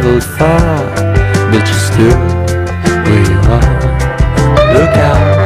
traveled 0.00 0.24
far, 0.24 0.94
but 1.50 1.66
you're 1.68 1.84
still 1.90 2.20
where 3.04 3.24
you 3.30 3.38
are. 3.50 3.80
Look 4.72 4.96
out, 4.96 5.39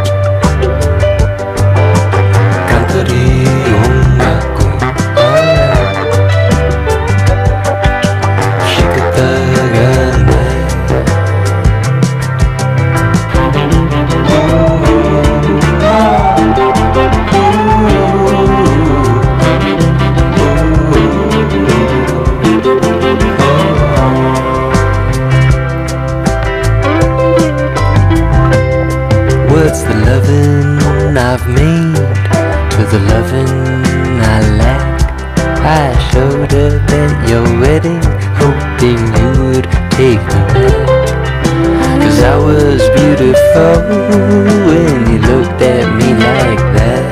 when 43.55 45.05
looked 45.19 45.63
at 45.63 45.87
me 45.95 46.11
like 46.13 46.65
that. 46.75 47.05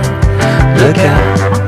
Look 0.80 0.98
out. 0.98 1.62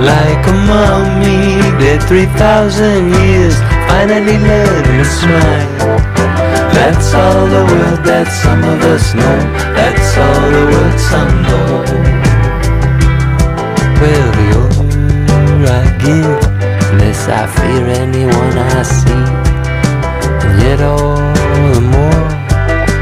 Like 0.00 0.46
a 0.46 0.52
mummy 0.52 1.62
dead 1.80 2.02
3,000 2.02 3.14
years 3.14 3.54
Finally 3.88 4.38
learned 4.38 4.84
to 4.84 5.04
smile. 5.04 5.98
That's 6.74 7.14
all 7.14 7.46
the 7.46 7.64
world 7.72 8.04
that 8.04 8.28
some 8.28 8.62
of 8.64 8.82
us 8.82 9.14
know. 9.14 9.38
That's 9.74 10.18
all 10.18 10.50
the 10.50 10.64
word 10.72 11.00
some 11.00 11.42
know 11.42 12.33
Well, 14.00 14.30
the 14.38 14.46
older 14.60 15.66
I 15.66 15.84
get 16.02 16.40
The 16.80 16.96
less 16.98 17.22
I 17.28 17.46
fear 17.46 17.86
anyone 18.02 18.56
I 18.58 18.82
see. 18.82 19.24
And 20.44 20.54
yet 20.62 20.80
all 20.80 21.16
the 21.72 21.80
more 21.94 22.26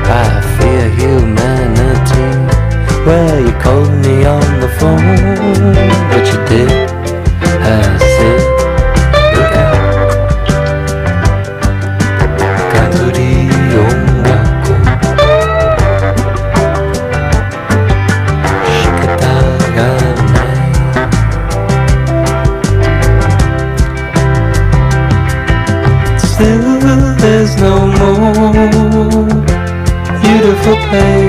I 0.07 0.27
fear 0.57 0.89
humanity. 1.01 2.27
Well, 3.07 3.41
you 3.41 3.53
called 3.65 3.93
me 4.05 4.25
on 4.25 4.61
the 4.61 4.69
phone 4.79 5.75
But 6.11 6.25
you 6.31 6.39
did. 6.51 6.71
I 7.65 7.99
said, 7.99 8.42
Hey. 30.93 31.22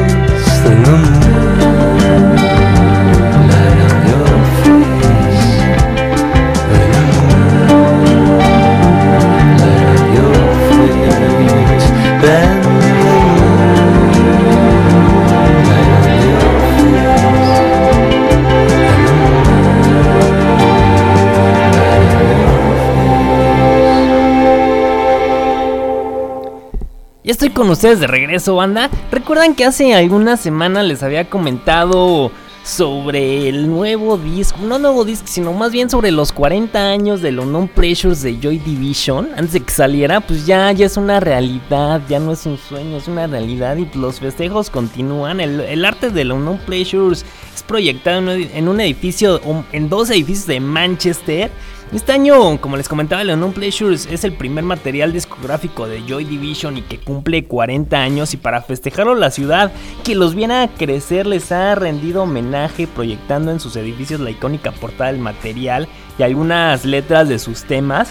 Estoy 27.34 27.50
con 27.50 27.68
ustedes 27.72 28.00
de 28.00 28.06
regreso, 28.06 28.58
banda. 28.58 28.92
¿Recuerdan 29.12 29.56
que 29.56 29.66
hace 29.66 29.96
algunas 29.96 30.40
semanas 30.40 30.86
les 30.86 31.02
había 31.02 31.32
comentado 31.32 32.32
sobre 32.64 33.50
el 33.50 33.68
nuevo 33.68 34.20
disco? 34.20 34.60
No 34.62 34.78
nuevo 34.78 35.04
disco, 35.04 35.26
sino 35.28 35.52
más 35.52 35.72
bien 35.72 35.90
sobre 35.90 36.12
los 36.12 36.32
40 36.32 36.92
años 36.92 37.24
de 37.24 37.32
los 37.32 37.48
Non 37.48 37.68
Pressures 37.68 38.22
de 38.22 38.38
Joy 38.40 38.60
Division. 38.60 39.30
Antes 39.36 39.54
de 39.54 39.62
que 39.62 39.74
saliera, 39.74 40.22
pues 40.22 40.46
ya, 40.46 40.72
ya 40.74 40.86
es 40.86 40.96
una 40.96 41.20
realidad, 41.20 42.04
ya 42.08 42.20
no 42.20 42.34
es 42.34 42.46
un 42.46 42.60
sueño, 42.60 42.98
es 42.98 43.08
una 43.08 43.26
realidad 43.26 43.78
y 43.78 43.90
los 43.98 44.20
festejos 44.20 44.70
continúan. 44.70 45.40
El, 45.40 45.60
el 45.62 45.86
arte 45.86 46.12
de 46.12 46.26
los 46.26 46.40
Non 46.40 46.60
Pressures 46.60 47.26
es 47.56 47.64
proyectado 47.64 48.32
en 48.32 48.68
un 48.68 48.80
edificio, 48.80 49.42
en 49.72 49.90
dos 49.90 50.12
edificios 50.12 50.46
de 50.46 50.60
Manchester. 50.60 51.50
Este 51.94 52.12
año, 52.12 52.60
como 52.60 52.76
les 52.76 52.90
comentaba, 52.90 53.24
Leonon 53.24 53.54
Pleasures 53.54 54.08
es 54.08 54.24
el 54.24 54.34
primer 54.34 54.64
material 54.64 55.14
discográfico 55.14 55.88
de 55.88 56.02
Joy 56.02 56.26
Division 56.26 56.76
y 56.78 56.82
que 56.82 56.98
cumple 56.98 57.46
40 57.46 57.96
años 57.96 58.34
y 58.34 58.38
para 58.38 58.64
festejarlo 58.64 59.14
la 59.14 59.30
ciudad 59.30 59.72
que 60.04 60.16
los 60.16 60.34
viene 60.34 60.56
a 60.56 60.68
crecer 60.70 61.28
les 61.28 61.52
ha 61.52 61.76
rendido 61.76 62.24
homenaje 62.24 62.88
proyectando 62.88 63.52
en 63.52 63.60
sus 63.60 63.76
edificios 63.76 64.22
la 64.22 64.32
icónica 64.32 64.72
portada 64.72 65.12
del 65.12 65.22
material 65.22 65.88
y 66.18 66.24
algunas 66.24 66.84
letras 66.84 67.30
de 67.30 67.38
sus 67.38 67.64
temas. 67.66 68.10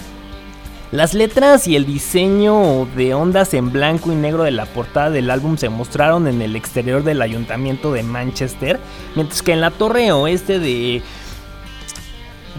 Las 0.92 1.12
letras 1.12 1.66
y 1.66 1.74
el 1.74 1.84
diseño 1.84 2.86
de 2.96 3.14
ondas 3.14 3.52
en 3.52 3.72
blanco 3.72 4.12
y 4.12 4.14
negro 4.14 4.44
de 4.44 4.52
la 4.52 4.66
portada 4.66 5.10
del 5.10 5.28
álbum 5.28 5.56
se 5.56 5.70
mostraron 5.70 6.28
en 6.28 6.40
el 6.40 6.54
exterior 6.54 7.02
del 7.02 7.20
ayuntamiento 7.20 7.92
de 7.92 8.04
Manchester, 8.04 8.78
mientras 9.16 9.42
que 9.42 9.54
en 9.54 9.60
la 9.60 9.70
torre 9.70 10.12
oeste 10.12 10.60
de 10.60 11.02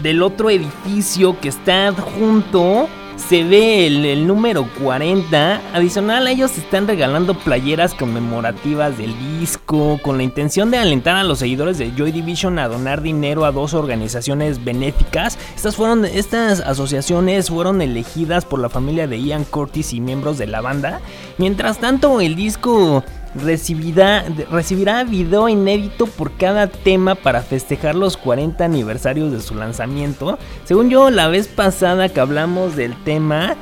del 0.02 0.22
otro 0.22 0.50
edificio 0.50 1.38
que 1.40 1.48
está 1.48 1.92
junto 1.92 2.88
se 3.16 3.44
ve 3.44 3.86
el, 3.86 4.26
número 4.26 4.68
40. 4.82 5.60
Adicional 5.72 6.26
ellos 6.26 6.58
están 6.58 6.86
regalando 6.86 7.34
playeras 7.34 7.94
conmemorativas 7.94 8.98
del 8.98 9.14
disco 9.38 9.98
con 10.02 10.16
la 10.16 10.24
intención 10.24 10.70
de 10.70 10.78
alentar 10.78 11.16
a 11.16 11.24
los 11.24 11.38
seguidores 11.38 11.78
de 11.78 11.92
Joy 11.92 12.12
Division 12.12 12.58
a 12.58 12.68
donar 12.68 13.02
dinero 13.02 13.44
a 13.44 13.52
dos 13.52 13.74
organizaciones 13.74 14.64
benéficas. 14.64 15.38
Estas 15.54 15.76
fueron 15.76 16.04
estas 16.04 16.60
asociaciones 16.60 17.48
fueron 17.48 17.82
elegidas 17.82 18.44
por 18.44 18.58
la 18.58 18.68
familia 18.68 19.06
de 19.06 19.20
Ian 19.20 19.44
Curtis 19.44 19.92
y 19.92 20.00
miembros 20.00 20.36
de 20.38 20.46
la 20.46 20.60
banda. 20.60 21.00
Mientras 21.38 21.78
tanto, 21.78 22.20
el 22.20 22.34
disco 22.34 23.04
recibirá, 23.34 24.24
recibirá 24.50 25.04
video 25.04 25.48
inédito 25.48 26.06
por 26.06 26.32
cada 26.32 26.68
tema 26.68 27.14
para 27.14 27.42
festejar 27.42 27.94
los 27.94 28.16
40 28.16 28.64
aniversarios 28.64 29.32
de 29.32 29.40
su 29.40 29.54
lanzamiento. 29.54 30.38
Según 30.64 30.90
yo, 30.90 31.10
la 31.10 31.28
vez 31.28 31.48
pasada 31.48 32.08
que 32.08 32.20
hablamos 32.20 32.76
del 32.76 32.94
tema, 33.04 33.56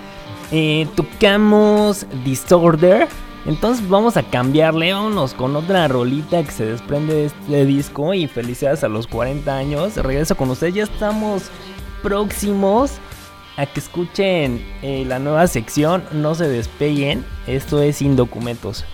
eh, 0.51 0.87
tocamos 0.95 2.07
Disorder. 2.25 3.09
Entonces 3.45 3.89
vamos 3.89 4.17
a 4.17 4.23
cambiarle, 4.23 4.93
vámonos 4.93 5.35
con 5.35 5.57
otra 5.57 5.89
rolita 5.89 6.45
que 6.45 6.53
se 6.53 6.65
desprende 6.65 7.15
de 7.15 7.25
este 7.27 7.65
disco 7.65 8.15
y 8.15 8.29
felicidades 8.29 8.85
a 8.85 8.89
los 8.89 9.09
40 9.09 9.57
años. 9.57 9.97
Regreso 9.97 10.37
con 10.37 10.51
ustedes, 10.51 10.75
ya 10.75 10.85
estamos 10.85 11.51
próximos 12.03 12.93
a 13.57 13.67
que 13.67 13.81
escuchen 13.81 14.65
eh, 14.83 15.05
la 15.07 15.19
nueva 15.19 15.47
sección, 15.47 16.05
no 16.13 16.35
se 16.35 16.49
despeguen, 16.49 17.25
esto 17.47 17.83
es 17.83 17.97
Sin 17.97 18.17
Documentos. 18.17 18.85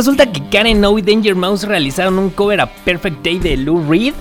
Resulta 0.00 0.32
que 0.32 0.40
Karen 0.48 0.82
O 0.86 0.98
y 0.98 1.02
Danger 1.02 1.34
Mouse 1.34 1.64
realizaron 1.64 2.18
un 2.18 2.30
cover 2.30 2.62
a 2.62 2.66
Perfect 2.66 3.22
Day 3.22 3.38
de 3.38 3.58
Lou 3.58 3.86
Reed. 3.86 4.14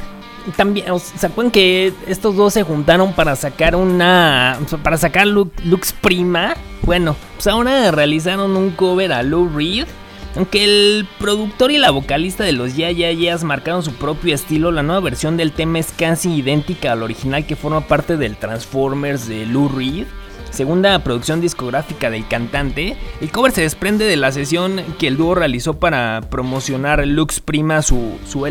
También, 0.57 0.87
¿se 0.99 1.25
acuerdan 1.25 1.51
que 1.51 1.93
estos 2.05 2.35
dos 2.35 2.51
se 2.51 2.63
juntaron 2.63 3.13
para 3.13 3.37
sacar 3.37 3.77
una. 3.77 4.59
para 4.83 4.97
sacar 4.97 5.25
Lux 5.25 5.93
Prima? 6.01 6.55
Bueno, 6.81 7.15
pues 7.35 7.47
ahora 7.47 7.91
realizaron 7.91 8.57
un 8.57 8.71
cover 8.71 9.13
a 9.13 9.23
Lou 9.23 9.47
Reed. 9.47 9.87
Aunque 10.35 10.65
el 10.65 11.07
productor 11.17 11.71
y 11.71 11.77
la 11.77 11.91
vocalista 11.91 12.43
de 12.43 12.51
los 12.51 12.75
Ya 12.75 12.91
Ya 12.91 13.13
Yeahs 13.13 13.45
marcaron 13.45 13.81
su 13.81 13.93
propio 13.93 14.35
estilo, 14.35 14.71
la 14.71 14.83
nueva 14.83 14.99
versión 14.99 15.37
del 15.37 15.53
tema 15.53 15.79
es 15.79 15.93
casi 15.97 16.35
idéntica 16.35 16.91
al 16.91 17.03
original 17.03 17.45
que 17.45 17.55
forma 17.55 17.87
parte 17.87 18.17
del 18.17 18.35
Transformers 18.35 19.29
de 19.29 19.45
Lou 19.45 19.69
Reed 19.69 20.07
segunda 20.51 20.99
producción 20.99 21.41
discográfica 21.41 22.09
del 22.09 22.27
cantante. 22.27 22.95
El 23.21 23.31
cover 23.31 23.51
se 23.51 23.61
desprende 23.61 24.05
de 24.05 24.15
la 24.15 24.31
sesión 24.31 24.81
que 24.97 25.07
el 25.07 25.17
dúo 25.17 25.35
realizó 25.35 25.75
para 25.75 26.21
promocionar 26.29 27.05
Lux 27.07 27.39
Prima, 27.39 27.81
su, 27.81 28.17
su 28.27 28.45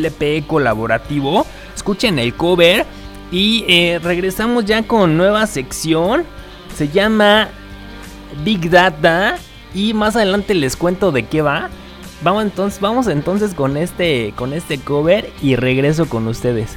colaborativo. 0.47 1.47
Escuchen 1.75 2.19
el 2.19 2.35
cover 2.35 2.87
y 3.31 3.65
eh, 3.69 4.01
regresamos 4.03 4.65
ya 4.65 4.83
con 4.83 5.17
nueva 5.17 5.47
sección. 5.47 6.25
Se 6.77 6.89
llama 6.89 7.49
Big 8.45 8.71
Data 8.71 9.37
y 9.75 9.95
más 9.95 10.17
adelante 10.17 10.55
les 10.55 10.77
cuento 10.77 11.13
de 11.13 11.25
qué 11.27 11.43
va. 11.43 11.69
Vamos 12.23 12.43
entonces, 12.43 12.81
vamos 12.81 13.07
entonces 13.07 13.55
con 13.55 13.77
este, 13.77 14.33
con 14.35 14.53
este 14.53 14.79
cover 14.79 15.31
y 15.41 15.57
regreso 15.57 16.09
con 16.09 16.27
ustedes. 16.27 16.77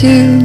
Too, 0.00 0.39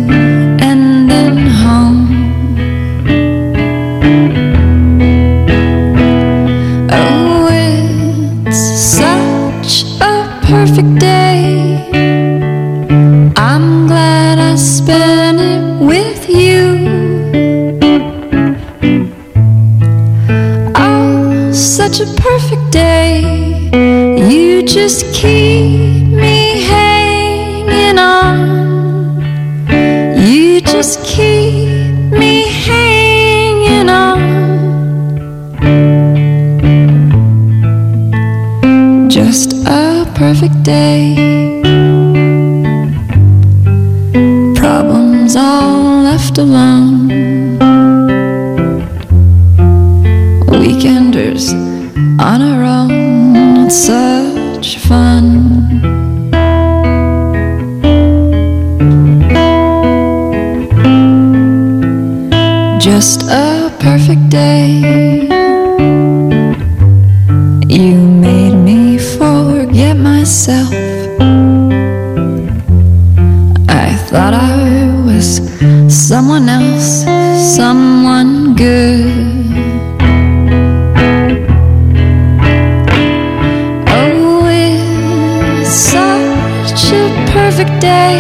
perfect 87.58 87.80
day. 87.80 88.18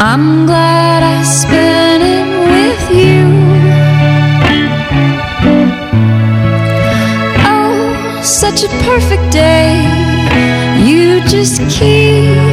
I'm 0.00 0.46
glad 0.46 1.02
I 1.02 1.22
spent 1.22 2.02
it 2.02 2.26
with 2.54 2.82
you. 3.00 3.20
Oh, 7.44 8.22
such 8.22 8.64
a 8.64 8.68
perfect 8.88 9.30
day. 9.30 9.76
You 10.86 11.20
just 11.28 11.60
keep 11.68 12.47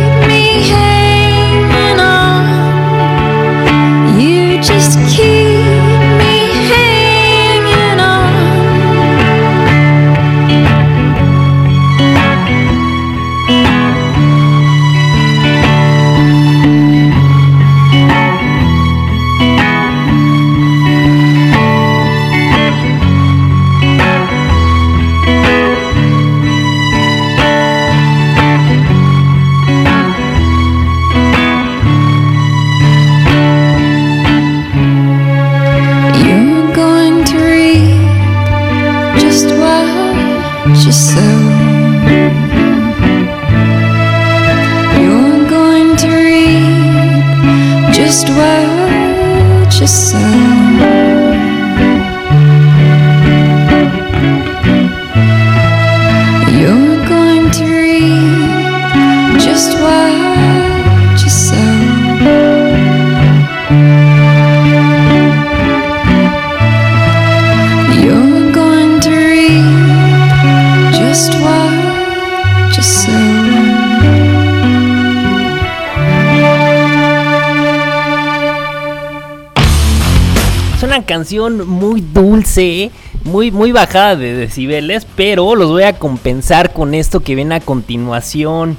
muy 81.34 82.02
dulce, 82.02 82.92
muy, 83.24 83.52
muy 83.52 83.72
bajada 83.72 84.16
de 84.16 84.34
decibeles, 84.34 85.06
pero 85.16 85.56
los 85.56 85.70
voy 85.70 85.84
a 85.84 85.98
compensar 85.98 86.74
con 86.74 86.94
esto 86.94 87.20
que 87.20 87.36
viene 87.36 87.56
a 87.56 87.60
continuación. 87.60 88.78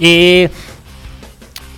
Eh, 0.00 0.50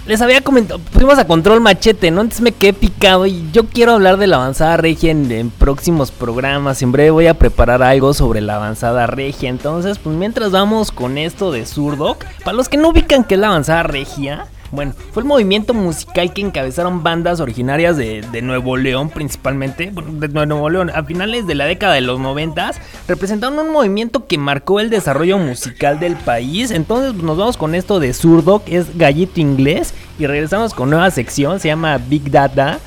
les 0.07 0.21
había 0.23 0.41
comentado, 0.41 0.81
fuimos 0.93 1.19
a 1.19 1.27
control 1.27 1.61
machete, 1.61 2.11
¿no? 2.11 2.23
Entonces 2.23 2.41
me 2.43 2.53
quedé 2.53 2.73
picado 2.73 3.27
y 3.27 3.49
yo 3.53 3.67
quiero 3.67 3.93
hablar 3.93 4.17
de 4.17 4.27
la 4.27 4.37
avanzada 4.37 4.77
regia 4.77 5.11
en, 5.11 5.51
próximos 5.51 6.11
programas. 6.11 6.83
En 6.83 6.91
breve 6.91 7.11
voy 7.11 7.27
a 7.27 7.35
preparar 7.35 7.83
algo 7.83 8.13
sobre 8.13 8.41
la 8.41 8.57
avanzada 8.57 9.07
regia. 9.07 9.51
Entonces, 9.51 9.99
pues 9.99 10.17
mientras 10.17 10.51
vamos 10.51 10.91
con 10.91 11.17
esto 11.17 11.53
de 11.53 11.65
Zurdok, 11.65 12.25
para 12.45 12.57
los 12.57 12.69
que 12.69 12.77
no 12.77 12.89
ubican 12.89 13.25
que 13.25 13.35
es 13.35 13.41
la 13.41 13.49
avanzada 13.49 13.83
regia, 13.83 14.47
bueno, 14.73 14.95
fue 15.13 15.23
el 15.23 15.29
movimiento 15.29 15.75
musical 15.75 16.33
que 16.33 16.43
encabezaron 16.43 17.03
bandas 17.03 17.41
originarias 17.41 17.97
de, 17.97 18.23
Nuevo 18.43 18.77
León 18.77 19.11
principalmente, 19.11 19.93
de 19.93 20.29
Nuevo 20.29 20.71
León, 20.71 20.91
a 20.95 21.03
finales 21.03 21.47
de 21.47 21.55
la 21.55 21.65
década 21.65 21.95
de 21.95 22.01
los 22.01 22.21
noventas, 22.21 22.81
representaron 23.09 23.59
un 23.59 23.73
movimiento 23.73 24.27
que 24.27 24.39
marcó 24.39 24.81
el 24.81 24.89
desarrollo 24.91 25.39
musical 25.39 25.99
del 25.99 26.17
país. 26.17 26.71
Entonces 26.71 27.15
nos 27.23 27.37
vamos 27.37 27.57
con 27.57 27.75
esto 27.75 27.99
de 28.01 28.13
zurdo, 28.13 28.65
que 28.65 28.77
es 28.77 28.97
gallito 28.97 29.41
inglés, 29.41 29.93
y 30.19 30.27
regresamos 30.27 30.75
con 30.75 30.91
nueva 30.91 31.11
sección, 31.11 31.59
se 31.59 31.69
llama 31.69 31.99
Big 31.99 32.31
Data. 32.31 32.79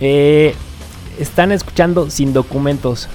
Eh, 0.00 0.54
están 1.18 1.52
escuchando 1.52 2.10
sin 2.10 2.32
documentos. 2.32 3.08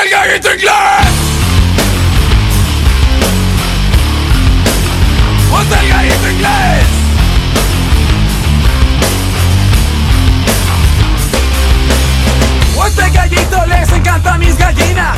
¡What's 0.00 0.12
el 0.12 0.18
gallito 0.18 0.54
inglés! 0.54 0.72
¡What's 5.52 5.78
el 5.78 5.88
gallito 5.90 6.30
inglés! 6.30 6.86
O 12.78 12.86
este 12.86 13.10
gallito 13.10 13.66
les 13.66 13.92
encanta 13.92 14.38
mis 14.38 14.56
gallinas 14.56 15.16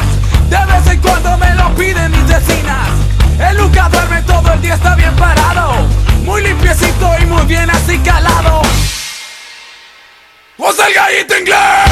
De 0.50 0.56
vez 0.56 0.86
en 0.88 1.00
cuando 1.00 1.38
me 1.38 1.54
lo 1.54 1.72
piden 1.76 2.10
mis 2.10 2.26
vecinas 2.26 2.88
Él 3.38 3.58
nunca 3.58 3.88
duerme 3.88 4.20
todo 4.22 4.52
el 4.52 4.62
día, 4.62 4.74
está 4.74 4.96
bien 4.96 5.14
parado 5.14 5.86
Muy 6.24 6.42
limpiecito 6.42 7.08
y 7.20 7.26
muy 7.26 7.42
bien 7.46 7.70
así 7.70 7.98
calado 7.98 8.62
¡O 10.58 10.70
es 10.72 10.78
el 10.80 10.92
gallito 10.92 11.38
inglés! 11.38 11.91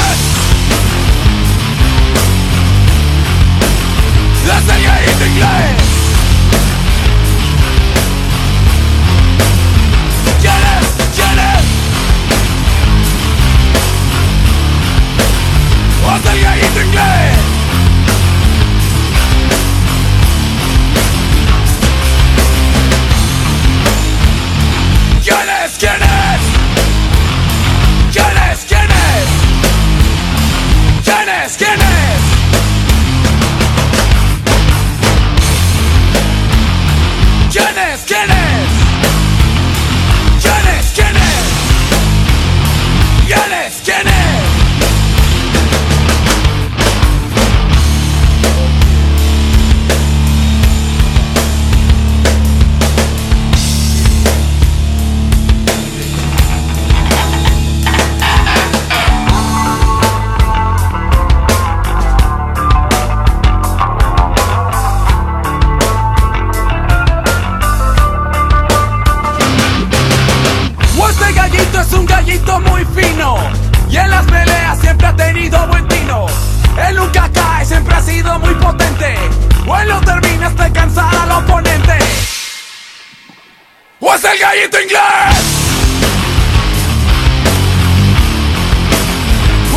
El 84.31 84.39
gallito 84.39 84.81
inglés. 84.81 85.01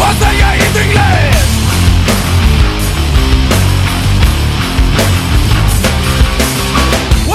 Es 0.05 0.21
el 0.21 0.39
gallito 0.39 0.81
inglés 0.83 1.37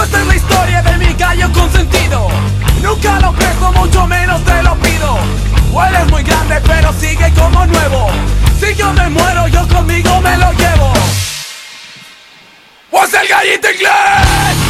esta 0.02 0.22
es 0.22 0.28
la 0.28 0.36
historia 0.36 0.82
de 0.82 0.98
mi 0.98 1.14
gallo 1.14 1.52
consentido 1.52 2.30
Nunca 2.82 3.20
lo 3.20 3.34
presto, 3.34 3.72
mucho 3.74 4.08
menos 4.08 4.44
te 4.46 4.64
lo 4.64 4.76
pido. 4.76 5.18
O 5.74 5.84
él 5.84 5.96
es 5.96 6.12
muy 6.12 6.24
grande 6.24 6.62
pero 6.66 6.94
sigue 6.94 7.34
como 7.34 7.66
nuevo. 7.66 8.10
Si 8.60 8.74
yo 8.76 8.94
me 8.94 9.10
muero 9.10 9.48
yo 9.50 9.68
conmigo 9.68 10.22
me 10.22 10.38
lo 10.38 10.54
llevo. 10.54 10.94
O 12.92 13.04
es 13.04 13.14
el 13.14 13.28
gallito 13.28 13.72
inglés 13.72 14.69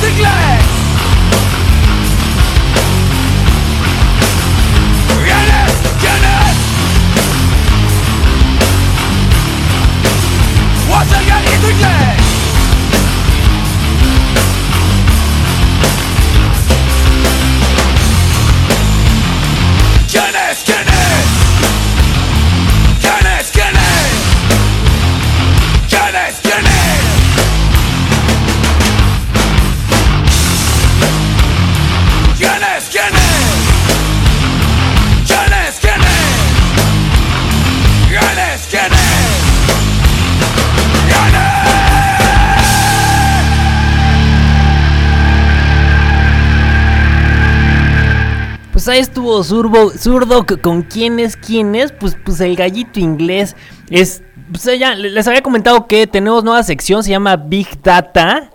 the 0.00 0.08
glass 0.16 0.59
Pues 48.80 48.88
ahí 48.88 49.00
estuvo 49.00 49.44
Zurbo, 49.44 49.90
Zurdo 49.90 50.46
con 50.62 50.80
quién 50.80 51.18
es 51.18 51.36
quién 51.36 51.74
es, 51.74 51.92
pues, 51.92 52.16
pues 52.24 52.40
el 52.40 52.56
gallito 52.56 52.98
inglés. 52.98 53.54
Es, 53.90 54.22
pues 54.50 54.64
ya 54.78 54.94
les 54.94 55.28
había 55.28 55.42
comentado 55.42 55.86
que 55.86 56.06
tenemos 56.06 56.44
nueva 56.44 56.62
sección, 56.62 57.02
se 57.02 57.10
llama 57.10 57.36
Big 57.36 57.82
Data. 57.82 58.48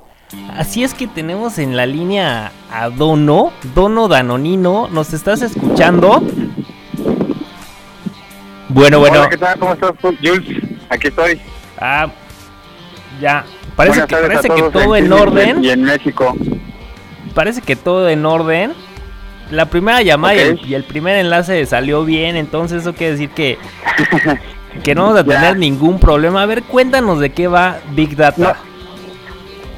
Así 0.57 0.83
es 0.83 0.95
que 0.95 1.05
tenemos 1.05 1.59
en 1.59 1.77
la 1.77 1.85
línea 1.85 2.51
a 2.71 2.89
Dono, 2.89 3.51
Dono 3.75 4.07
Danonino, 4.07 4.87
¿nos 4.87 5.13
estás 5.13 5.43
escuchando? 5.43 6.23
Bueno, 8.69 8.97
bueno. 8.97 9.19
Hola, 9.19 9.29
¿qué 9.29 9.37
tal? 9.37 9.59
¿Cómo 9.59 9.73
estás, 9.73 9.91
Jules? 10.01 10.63
Aquí 10.89 11.09
estoy. 11.09 11.39
Ah, 11.77 12.07
ya. 13.21 13.45
Parece 13.75 13.99
Buenas 13.99 14.07
que, 14.07 14.27
parece 14.27 14.71
todo 14.71 14.95
en 14.95 15.03
Chile 15.03 15.15
orden. 15.21 15.63
Y 15.63 15.69
en 15.69 15.83
México. 15.83 16.35
Parece 17.35 17.61
que 17.61 17.75
todo 17.75 18.09
en 18.09 18.25
orden. 18.25 18.73
La 19.51 19.65
primera 19.67 20.01
llamada 20.01 20.35
y 20.35 20.39
el- 20.39 20.53
Ok. 20.55 20.65
y, 20.65 20.73
el, 20.73 20.83
primer 20.83 21.17
enlace 21.17 21.65
salió 21.65 22.03
bien, 22.03 22.35
entonces 22.35 22.81
eso 22.81 22.93
quiere 22.93 23.11
decir 23.13 23.29
que 23.29 23.57
que 24.83 24.95
no 24.95 25.03
vamos 25.03 25.19
a 25.19 25.25
Ya. 25.25 25.33
tener 25.39 25.57
ningún 25.57 25.99
problema. 25.99 26.41
A 26.41 26.45
ver, 26.45 26.63
cuéntanos 26.63 27.19
de 27.19 27.31
qué 27.31 27.47
va 27.47 27.77
Big 27.91 28.15
Data. 28.15 28.41
No. 28.41 28.75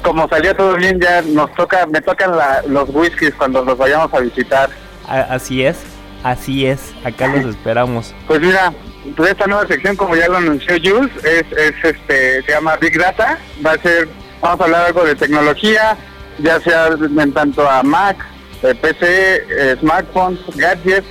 Como 0.02 0.28
salió 0.28 0.54
todo 0.56 0.74
bien, 0.76 0.98
ya 1.00 1.22
nos 1.22 1.52
toca, 1.54 1.86
me 1.86 2.00
tocan 2.00 2.36
la- 2.36 2.62
los 2.66 2.88
whiskies 2.90 3.34
cuando 3.34 3.64
los 3.64 3.76
vayamos 3.76 4.12
a 4.14 4.20
visitar. 4.20 4.70
A- 5.06 5.34
así 5.34 5.64
es, 5.64 5.78
así 6.22 6.66
es, 6.66 6.92
acá 7.04 7.26
los 7.28 7.44
esperamos. 7.54 8.14
Pues 8.26 8.40
mira, 8.40 8.72
pues 9.16 9.30
esta 9.32 9.46
nueva 9.46 9.66
sección, 9.66 9.96
como 9.96 10.16
ya 10.16 10.28
lo 10.28 10.38
anunció 10.38 10.76
Jules, 10.82 11.10
es, 11.24 11.44
es 11.56 11.74
este, 11.84 12.42
se 12.42 12.52
llama 12.52 12.76
Big 12.76 12.98
Data. 12.98 13.38
Va 13.64 13.72
a 13.72 13.78
ser, 13.78 14.08
vamos 14.40 14.60
a 14.60 14.64
hablar 14.64 14.86
algo 14.86 15.04
de 15.04 15.14
tecnología, 15.14 15.96
ya 16.38 16.58
sea 16.60 16.88
en 16.88 17.32
tanto 17.32 17.68
a 17.68 17.82
Mac, 17.82 18.16
PC, 18.60 19.02
eh, 19.02 19.76
smartphones, 19.80 20.40
gadgets, 20.56 21.06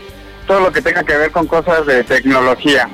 todo 0.46 0.62
lo 0.62 0.72
que 0.72 0.82
tenga 0.82 1.04
que 1.04 1.16
ver 1.16 1.32
con 1.32 1.48
cosas 1.48 1.86
de 1.86 2.04
tecnología. 2.04 2.90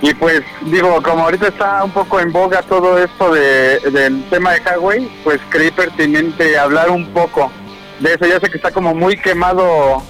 Y 0.00 0.14
pues 0.14 0.42
digo, 0.62 1.02
como 1.02 1.24
ahorita 1.24 1.48
está 1.48 1.82
un 1.82 1.90
poco 1.90 2.20
en 2.20 2.32
boga 2.32 2.62
todo 2.62 2.98
esto 3.02 3.32
de, 3.32 3.80
del 3.90 4.22
tema 4.30 4.52
de 4.52 4.60
Huawei, 4.60 5.10
pues 5.24 5.40
creí 5.50 5.70
pertinente 5.72 6.56
hablar 6.56 6.90
un 6.90 7.06
poco 7.12 7.50
de 7.98 8.14
eso. 8.14 8.26
Ya 8.26 8.38
sé 8.38 8.48
que 8.48 8.58
está 8.58 8.70
como 8.70 8.94
muy 8.94 9.16
quemado 9.16 10.02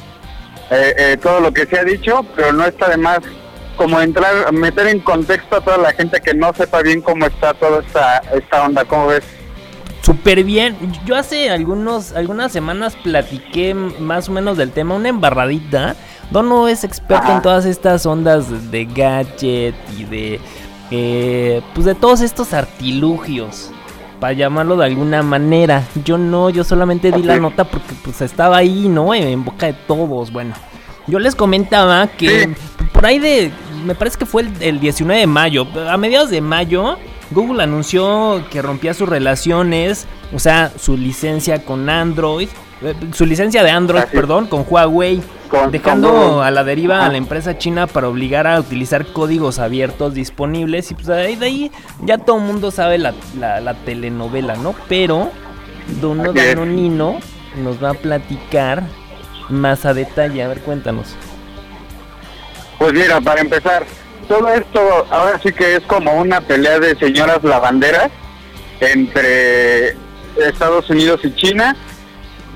eh, 0.71 0.95
eh, 0.99 1.17
todo 1.23 1.41
lo 1.41 1.53
que 1.53 1.65
se 1.65 1.79
ha 1.79 1.85
dicho, 1.85 2.25
pero 2.37 2.53
no 2.53 2.67
está 2.67 2.89
de 2.91 2.99
más 2.99 3.21
como 3.77 4.01
entrar, 4.01 4.53
meter 4.53 4.89
en 4.89 5.01
contexto 5.01 5.57
a 5.57 5.61
toda 5.61 5.79
la 5.79 5.93
gente 5.93 6.21
que 6.21 6.35
no 6.35 6.53
sepa 6.53 6.83
bien 6.83 7.01
cómo 7.01 7.27
está 7.27 7.55
toda 7.55 7.81
esta, 7.81 8.19
esta 8.35 8.65
onda, 8.65 8.85
¿cómo 8.85 9.07
ves? 9.07 9.25
Súper 10.09 10.43
bien. 10.43 10.75
Yo 11.05 11.17
hace 11.17 11.51
algunos, 11.51 12.13
algunas 12.13 12.51
semanas 12.51 12.97
platiqué 12.97 13.75
más 13.75 14.31
o 14.31 14.33
menos 14.33 14.57
del 14.57 14.71
tema, 14.71 14.95
una 14.95 15.11
embarradita. 15.11 15.97
Dono 16.31 16.67
es 16.67 16.83
experto 16.83 17.25
Ajá. 17.25 17.37
en 17.37 17.43
todas 17.43 17.67
estas 17.67 18.07
ondas 18.07 18.71
de, 18.71 18.87
gadget 18.87 19.75
y 19.99 20.05
de, 20.05 20.41
eh, 20.91 21.61
pues 21.75 21.85
de 21.85 21.95
todos 21.95 22.23
estos 22.23 22.55
artilugios, 22.55 23.71
para 24.19 24.33
llamarlo 24.33 24.79
de 24.79 24.87
alguna 24.87 25.23
manera. 25.23 25.85
Yo 26.07 26.17
no, 26.17 26.49
yo 26.49 26.65
solamente 26.65 27.13
di 27.13 27.23
la 27.23 27.37
nota 27.39 27.65
porque 27.65 27.95
pues 28.03 28.23
estaba 28.23 28.57
ahí, 28.57 28.89
¿no? 28.89 29.13
En 29.13 29.45
boca 29.45 29.67
de 29.67 29.75
todos. 29.75 30.33
Bueno, 30.33 30.55
yo 31.07 31.19
les 31.19 31.35
comentaba 31.35 32.07
que 32.07 32.57
por 32.95 33.05
ahí 33.05 33.19
de, 33.19 33.53
me 33.85 33.95
parece 33.95 34.17
que 34.17 34.25
fue 34.25 34.41
el, 34.41 34.53
el 34.61 34.81
19 34.81 35.21
de 35.21 35.27
mayo, 35.27 35.67
a 35.87 35.99
mediados 35.99 36.31
de 36.31 36.41
mayo, 36.41 36.97
Google 37.31 37.63
anunció 37.63 38.43
que 38.51 38.63
rompía 38.63 38.95
sus 38.95 39.09
relaciones, 39.09 40.07
o 40.35 40.39
sea, 40.39 40.73
su 40.79 40.97
licencia 40.97 41.65
con 41.65 41.89
Android, 41.91 42.49
eh, 42.83 42.95
su 43.13 43.27
licencia 43.27 43.63
de 43.63 43.71
Android, 43.71 44.03
Así. 44.03 44.17
perdón, 44.17 44.47
con 44.47 44.65
Huawei, 44.69 45.21
Con- 45.51 45.71
dejando 45.71 46.11
con 46.37 46.45
a 46.47 46.51
la 46.51 46.65
deriva 46.65 47.05
a 47.05 47.11
la 47.11 47.19
empresa 47.19 47.59
china 47.59 47.87
para 47.87 48.09
obligar 48.09 48.47
a 48.47 48.59
utilizar 48.61 49.07
códigos 49.07 49.59
abiertos 49.59 50.15
disponibles 50.15 50.91
y 50.91 50.95
pues 50.95 51.07
de 51.09 51.21
ahí, 51.21 51.37
de 51.37 51.47
ahí 51.47 51.73
ya 52.03 52.19
todo 52.19 52.37
el 52.39 52.43
mundo 52.45 52.71
sabe 52.71 52.99
la, 52.99 53.15
la- 53.39 53.61
la 53.61 53.75
telenovela, 53.75 54.57
¿no? 54.57 54.75
Pero 54.89 55.31
Dono 56.01 56.33
es. 56.33 56.35
Danonino 56.35 57.19
nos 57.63 57.83
va 57.83 57.91
a 57.91 57.95
platicar 57.95 58.83
más 59.51 59.85
a 59.87 59.93
detalle, 59.95 60.43
a 60.43 60.49
ver, 60.49 60.61
cuéntanos. 60.61 61.15
Pues 62.79 62.93
mira, 62.93 63.21
para 63.21 63.41
empezar, 63.41 63.85
todo 64.27 64.49
esto 64.49 65.07
ahora 65.11 65.39
sí 65.43 65.53
que 65.53 65.77
es 65.77 65.83
como 65.85 66.15
una 66.15 66.41
pelea 66.41 66.79
de 66.79 66.97
señoras 66.97 67.43
lavanderas 67.43 68.11
entre 68.81 69.97
Estados 70.37 70.89
Unidos 70.91 71.21
y 71.25 71.35
China. 71.35 71.77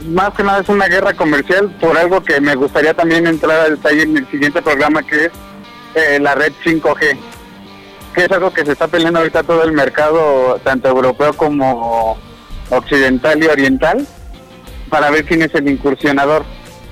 Más 0.08 0.30
que 0.34 0.42
nada 0.42 0.60
es 0.60 0.68
una 0.68 0.88
guerra 0.88 1.14
comercial 1.14 1.70
por 1.80 1.96
algo 1.96 2.22
que 2.22 2.40
me 2.40 2.54
gustaría 2.56 2.94
también 2.94 3.26
entrar 3.26 3.60
a 3.60 3.70
detalle 3.70 4.02
en 4.02 4.16
el 4.16 4.30
siguiente 4.30 4.60
programa 4.60 5.02
que 5.02 5.26
es 5.26 5.32
eh, 5.94 6.18
la 6.20 6.34
red 6.34 6.52
5G, 6.64 7.16
que 8.14 8.24
es 8.24 8.32
algo 8.32 8.52
que 8.52 8.64
se 8.64 8.72
está 8.72 8.88
peleando 8.88 9.20
ahorita 9.20 9.42
todo 9.44 9.62
el 9.62 9.72
mercado, 9.72 10.60
tanto 10.64 10.88
europeo 10.88 11.34
como 11.34 12.18
occidental 12.70 13.42
y 13.42 13.46
oriental, 13.46 14.06
para 14.88 15.10
ver 15.10 15.24
quién 15.24 15.42
es 15.42 15.54
el 15.54 15.68
incursionador. 15.68 16.44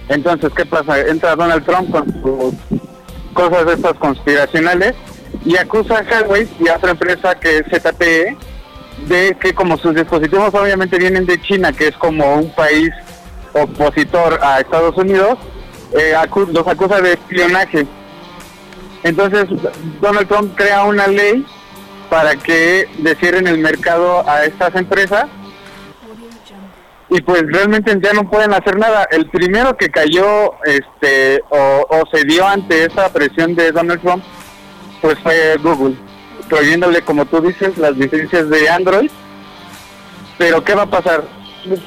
Entonces, 0.08 0.52
¿qué 0.54 0.66
pasa? 0.66 1.00
Entra 1.00 1.36
Donald 1.36 1.64
Trump 1.64 1.90
con 1.90 2.12
sus 2.22 2.69
cosas 3.34 3.66
de 3.66 3.74
estas 3.74 3.94
conspiracionales 3.94 4.94
y 5.44 5.56
acusa 5.56 5.98
a 5.98 6.22
Huawei 6.22 6.48
y 6.58 6.68
a 6.68 6.76
otra 6.76 6.92
empresa 6.92 7.34
que 7.34 7.58
es 7.58 7.64
ZTE 7.66 8.36
de 9.06 9.36
que 9.40 9.54
como 9.54 9.78
sus 9.78 9.94
dispositivos 9.94 10.54
obviamente 10.54 10.98
vienen 10.98 11.26
de 11.26 11.40
China, 11.40 11.72
que 11.72 11.88
es 11.88 11.96
como 11.96 12.34
un 12.34 12.50
país 12.54 12.90
opositor 13.52 14.38
a 14.42 14.60
Estados 14.60 14.96
Unidos, 14.96 15.38
eh, 15.92 16.14
los 16.52 16.66
acusa 16.66 17.00
de 17.00 17.12
espionaje. 17.12 17.86
Entonces 19.02 19.46
Donald 20.00 20.28
Trump 20.28 20.54
crea 20.56 20.84
una 20.84 21.06
ley 21.06 21.44
para 22.10 22.36
que 22.36 22.88
descierren 22.98 23.46
el 23.46 23.58
mercado 23.58 24.28
a 24.28 24.44
estas 24.44 24.74
empresas 24.74 25.26
y 27.10 27.20
pues 27.22 27.42
realmente 27.46 27.98
ya 28.00 28.12
no 28.12 28.28
pueden 28.30 28.54
hacer 28.54 28.78
nada. 28.78 29.06
El 29.10 29.28
primero 29.28 29.76
que 29.76 29.88
cayó 29.88 30.54
este 30.64 31.42
o, 31.50 31.86
o 31.88 32.02
se 32.12 32.24
dio 32.24 32.46
ante 32.46 32.84
esa 32.84 33.12
presión 33.12 33.56
de 33.56 33.72
Donald 33.72 34.00
Trump 34.00 34.24
pues 35.00 35.18
fue 35.20 35.56
Google, 35.62 35.96
prohibiéndole 36.48 37.02
como 37.02 37.24
tú 37.26 37.40
dices 37.40 37.76
las 37.78 37.96
licencias 37.96 38.48
de 38.48 38.68
Android. 38.68 39.10
Pero 40.38 40.62
¿qué 40.62 40.74
va 40.74 40.82
a 40.82 40.90
pasar? 40.90 41.24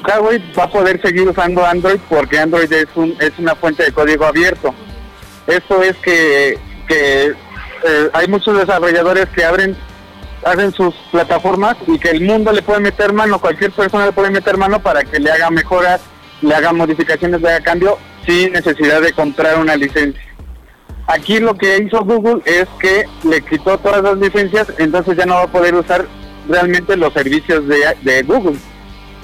Huawei 0.06 0.52
va 0.56 0.64
a 0.64 0.70
poder 0.70 1.00
seguir 1.00 1.28
usando 1.28 1.64
Android 1.64 1.98
porque 2.08 2.38
Android 2.38 2.72
es 2.72 2.86
un 2.94 3.16
es 3.18 3.32
una 3.38 3.54
fuente 3.54 3.82
de 3.84 3.92
código 3.92 4.26
abierto. 4.26 4.74
Esto 5.46 5.82
es 5.82 5.96
que 5.96 6.58
que 6.86 7.32
eh, 7.86 8.10
hay 8.12 8.28
muchos 8.28 8.58
desarrolladores 8.58 9.26
que 9.30 9.44
abren 9.44 9.76
hacen 10.44 10.72
sus 10.72 10.94
plataformas 11.10 11.76
y 11.86 11.98
que 11.98 12.10
el 12.10 12.20
mundo 12.20 12.52
le 12.52 12.62
puede 12.62 12.80
meter 12.80 13.12
mano, 13.12 13.40
cualquier 13.40 13.72
persona 13.72 14.06
le 14.06 14.12
puede 14.12 14.30
meter 14.30 14.56
mano 14.56 14.80
para 14.80 15.02
que 15.02 15.18
le 15.18 15.30
haga 15.30 15.50
mejoras, 15.50 16.00
le 16.42 16.54
haga 16.54 16.72
modificaciones, 16.72 17.40
le 17.40 17.48
haga 17.48 17.64
cambio 17.64 17.98
sin 18.26 18.52
necesidad 18.52 19.00
de 19.00 19.12
comprar 19.12 19.58
una 19.58 19.76
licencia. 19.76 20.22
Aquí 21.06 21.38
lo 21.38 21.54
que 21.54 21.78
hizo 21.78 22.02
Google 22.04 22.42
es 22.46 22.66
que 22.80 23.04
le 23.28 23.42
quitó 23.42 23.78
todas 23.78 24.02
las 24.02 24.16
licencias, 24.18 24.68
entonces 24.78 25.16
ya 25.16 25.26
no 25.26 25.34
va 25.34 25.42
a 25.42 25.48
poder 25.48 25.74
usar 25.74 26.06
realmente 26.48 26.96
los 26.96 27.12
servicios 27.12 27.64
de, 27.66 28.22
Google, 28.22 28.56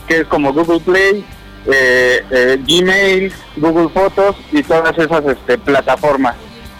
que 0.06 0.20
es 0.20 0.26
como 0.26 0.52
Google 0.52 0.80
Play, 0.80 1.24
eh, 1.66 2.24
eh, 2.30 2.58
Gmail, 2.66 3.32
Google 3.56 3.88
Fotos 3.90 4.36
y 4.52 4.62
todas 4.62 4.96
esas 4.98 5.24
este, 5.26 5.58
plataformas. 5.58 6.36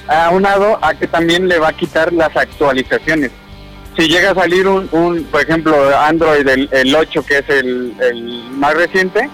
Aunado 0.07 0.79
a 0.83 0.95
que 0.95 1.07
también 1.07 1.49
le 1.49 1.59
va 1.59 1.69
a 1.69 1.73
quitar 1.73 2.13
las 2.13 2.37
actualizaciones 2.37 3.31
si 4.01 4.09
llega 4.09 4.31
a 4.31 4.35
salir 4.35 4.67
un, 4.67 4.89
por 5.31 5.43
ejemplo, 5.43 5.77
Android 5.95 6.49
el, 6.49 6.71
el 6.73 6.95
8, 6.95 7.23
que 7.23 7.39
es 7.39 7.49
el, 7.51 7.95
más 8.53 8.73
reciente, 8.73 9.29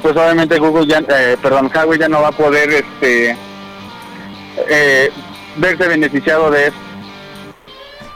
pues 0.00 0.16
obviamente 0.16 0.58
Google 0.58 0.86
ya, 0.86 1.02
eh, 1.06 1.36
perdón, 1.42 1.70
Huawei 1.74 1.98
ya 1.98 2.08
no 2.08 2.22
va 2.22 2.28
a 2.28 2.32
poder 2.32 2.70
este 2.70 3.36
eh, 4.70 5.10
verse 5.56 5.86
beneficiado 5.86 6.50
de 6.50 6.68
eso. 6.68 6.76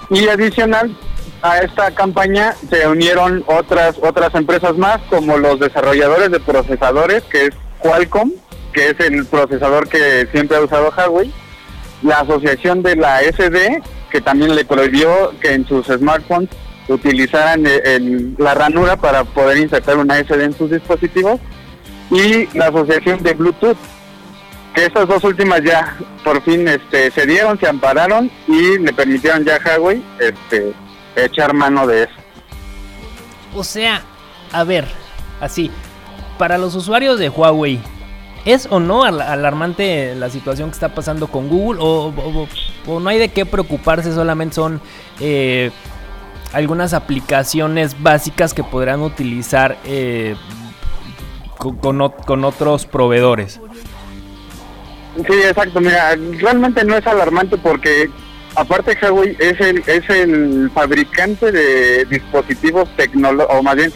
Y 0.09 0.27
adicional 0.29 0.97
a 1.43 1.59
esta 1.59 1.91
campaña 1.91 2.55
se 2.71 2.89
unieron 2.89 3.45
otras 3.47 3.97
otras 4.01 4.35
empresas 4.35 4.79
más, 4.79 5.03
como 5.11 5.37
los 5.37 5.61
desarrolladores 5.61 6.31
de 6.31 6.41
procesadores, 6.41 7.25
que 7.25 7.47
es 7.47 7.51
Qualcomm, 7.79 8.33
que 8.73 8.89
es 8.89 9.01
el 9.01 9.27
procesador 9.27 9.87
que 9.87 10.27
siempre 10.33 10.57
ha 10.57 10.63
usado 10.63 10.95
Huawei, 10.97 11.31
la 12.03 12.21
asociación 12.21 12.83
de 12.83 12.97
la 12.97 13.21
SD, 13.21 13.83
que 14.11 14.21
también 14.21 14.55
le 14.55 14.65
prohibió 14.65 15.33
que 15.41 15.55
en 15.55 15.67
sus 15.67 15.87
smartphones 15.87 16.49
utilizaran 16.89 17.65
el- 17.67 17.87
el- 17.87 18.35
la 18.39 18.55
ranura 18.55 18.97
para 18.97 19.25
poder 19.25 19.59
insertar 19.59 19.97
una 19.97 20.19
SD 20.19 20.45
en 20.45 20.53
sus 20.57 20.71
dispositivos, 20.71 21.39
y 22.11 22.47
la 22.59 22.67
asociación 22.67 23.23
de 23.23 23.35
Bluetooth, 23.35 23.77
que 24.75 24.87
estas 24.87 25.07
dos 25.09 25.23
últimas 25.25 25.63
ya 25.63 25.97
por 26.25 26.43
fin 26.43 26.67
este, 26.67 27.11
se 27.13 27.27
dieron, 27.27 27.59
se 27.59 27.69
ampararon 27.69 28.31
y 28.49 28.79
le 28.79 28.93
permitieron 28.93 29.45
ya 29.45 29.57
a 29.57 29.79
Huawei 29.79 30.03
este, 30.19 30.73
echar 31.17 31.55
mano 31.55 31.87
de 31.87 32.05
eso. 32.05 32.13
O 33.55 33.65
sea, 33.65 34.03
a 34.53 34.65
ver, 34.65 34.87
así, 35.41 35.71
para 36.39 36.59
los 36.59 36.75
usuarios 36.75 37.19
de 37.19 37.29
Huawei, 37.29 37.81
¿es 38.45 38.67
o 38.71 38.81
no 38.81 39.05
al- 39.05 39.21
alarmante 39.21 40.15
la 40.15 40.31
situación 40.31 40.71
que 40.71 40.75
está 40.75 40.95
pasando 40.95 41.27
con 41.29 41.49
Google? 41.49 41.81
¿O, 41.83 42.13
no 43.01 43.09
hay 43.09 43.19
de 43.19 43.29
qué 43.29 43.47
preocuparse? 43.47 44.13
Solamente 44.13 44.55
son 44.55 44.81
eh, 45.21 45.71
algunas 46.53 46.95
aplicaciones 46.95 48.03
básicas 48.03 48.55
que 48.55 48.65
podrán 48.65 49.01
utilizar 49.03 49.77
eh, 49.85 50.35
con, 51.59 52.09
con 52.09 52.45
otros 52.45 52.87
proveedores. 52.87 53.61
Sí, 55.17 55.35
exacto. 55.45 55.81
Mira, 55.81 56.17
realmente 56.39 56.85
no 56.85 56.97
es 56.97 57.07
alarmante 57.07 57.59
porque 57.59 58.09
aparte 58.55 58.97
Huawei 59.03 59.37
es 59.39 59.61
el 59.61 59.79
es 59.87 60.09
el 60.09 60.71
fabricante 60.73 61.53
de 61.53 62.05
dispositivos 62.07 62.89
tecnológicos, 62.97 63.57
o 63.59 63.63
más 63.63 63.77
bien 63.77 63.93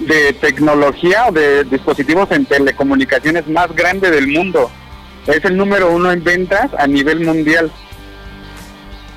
de 0.00 0.32
tecnología 0.34 1.26
o 1.28 1.32
de 1.32 1.64
dispositivos 1.64 2.30
en 2.30 2.46
telecomunicaciones 2.46 3.46
más 3.48 3.74
grande 3.74 4.10
del 4.10 4.28
mundo. 4.28 4.70
Es 5.26 5.44
el 5.44 5.56
número 5.56 5.90
uno 5.92 6.10
en 6.10 6.24
ventas 6.24 6.70
a 6.78 6.86
nivel 6.86 7.20
mundial. 7.20 7.70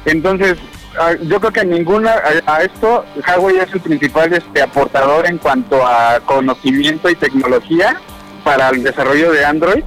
Entonces, 0.05 0.57
a- 0.99 1.15
yo 1.15 1.39
creo 1.39 1.51
que 1.53 1.65
ninguna, 1.65 2.15
a, 2.45 2.55
a 2.57 2.61
esto, 2.63 3.05
Huawei 3.25 3.57
es 3.57 3.73
el 3.73 3.79
principal 3.81 4.33
este, 4.33 4.61
aportador 4.61 5.25
en 5.25 5.37
cuanto 5.37 5.85
a 5.85 6.19
conocimiento 6.25 7.09
y 7.09 7.15
tecnología 7.15 7.99
para 8.43 8.69
el 8.69 8.83
desarrollo 8.83 9.31
de 9.31 9.45
Android. 9.45 9.83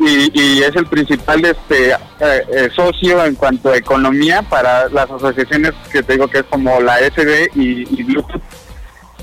Y, 0.00 0.28
y 0.38 0.62
es 0.64 0.74
el 0.74 0.86
principal 0.86 1.44
este 1.44 1.92
eh, 1.92 1.96
eh, 2.20 2.68
socio 2.74 3.24
en 3.24 3.36
cuanto 3.36 3.70
a 3.70 3.76
economía 3.76 4.42
para 4.42 4.88
las 4.88 5.08
asociaciones 5.08 5.72
que 5.92 6.02
te 6.02 6.14
digo 6.14 6.26
que 6.26 6.38
es 6.38 6.44
como 6.50 6.80
la 6.80 6.98
SD 6.98 7.50
y, 7.54 8.00
y 8.00 8.02
Bluetooth. 8.02 8.42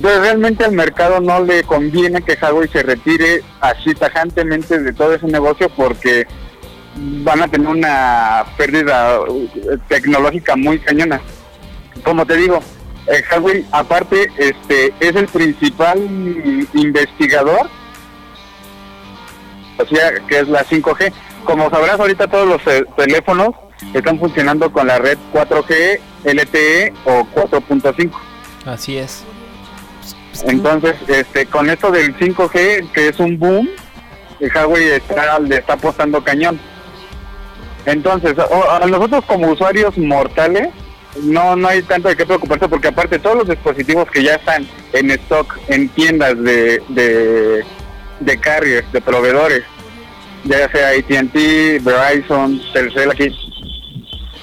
Entonces 0.02 0.22
realmente 0.22 0.66
al 0.66 0.72
mercado 0.72 1.20
no 1.20 1.44
le 1.44 1.62
conviene 1.62 2.24
que 2.24 2.36
Huawei 2.42 2.68
se 2.70 2.82
retire 2.82 3.44
así 3.60 3.94
tajantemente 3.94 4.80
de 4.80 4.94
todo 4.94 5.14
ese 5.14 5.28
negocio 5.28 5.70
porque 5.70 6.26
van 6.96 7.44
a 7.44 7.48
tener 7.48 7.68
una 7.68 8.44
pérdida 8.58 9.20
eh, 9.20 9.78
tecnológica 9.88 10.56
muy 10.56 10.80
cañona. 10.80 11.22
Como 12.04 12.26
te 12.26 12.36
digo, 12.36 12.62
eh, 13.06 13.22
Huawei 13.32 13.64
aparte 13.72 14.28
este 14.40 14.92
es 15.00 15.16
el 15.16 15.28
principal 15.28 16.00
investigador, 16.74 17.70
o 19.78 19.86
sea, 19.86 20.14
que 20.28 20.40
es 20.40 20.48
la 20.48 20.66
5G. 20.66 21.14
Como 21.44 21.70
sabrás, 21.70 22.00
ahorita 22.00 22.26
todos 22.26 22.48
los 22.48 22.66
eh, 22.66 22.86
teléfonos 22.98 23.50
están 23.94 24.18
funcionando 24.18 24.74
con 24.74 24.88
la 24.88 24.98
red 24.98 25.20
4G, 25.32 26.00
LTE 26.24 26.92
o 27.06 27.24
4.5. 27.36 28.10
Así 28.66 28.98
es. 28.98 29.24
Entonces, 30.44 30.96
este, 31.08 31.46
con 31.46 31.70
esto 31.70 31.92
del 31.92 32.16
5G, 32.18 32.92
que 32.92 33.10
es 33.10 33.20
un 33.20 33.38
boom, 33.38 33.70
Huawei 34.40 34.90
está, 34.90 35.40
le 35.40 35.58
está 35.58 35.74
apostando 35.74 36.24
cañón. 36.24 36.60
Entonces, 37.86 38.36
a 38.38 38.86
nosotros 38.88 39.26
como 39.26 39.52
usuarios 39.52 39.98
mortales, 39.98 40.70
no 41.24 41.56
no 41.56 41.68
hay 41.68 41.82
tanto 41.82 42.08
de 42.08 42.16
qué 42.16 42.26
preocuparse 42.26 42.70
porque 42.70 42.88
aparte 42.88 43.20
todos 43.20 43.38
los 43.38 43.50
dispositivos 43.50 44.10
que 44.10 44.24
ya 44.24 44.36
están 44.36 44.66
en 44.94 45.12
stock 45.12 45.58
en 45.68 45.90
tiendas 45.90 46.38
de, 46.42 46.82
de, 46.90 47.66
de 48.20 48.38
carriers, 48.40 48.90
de 48.94 49.02
proveedores, 49.02 49.64
ya 50.46 50.70
sea 50.72 50.90
AT&T, 50.90 51.80
Verizon, 51.80 52.62
Telcel 52.74 53.12
aquí, 53.12 53.36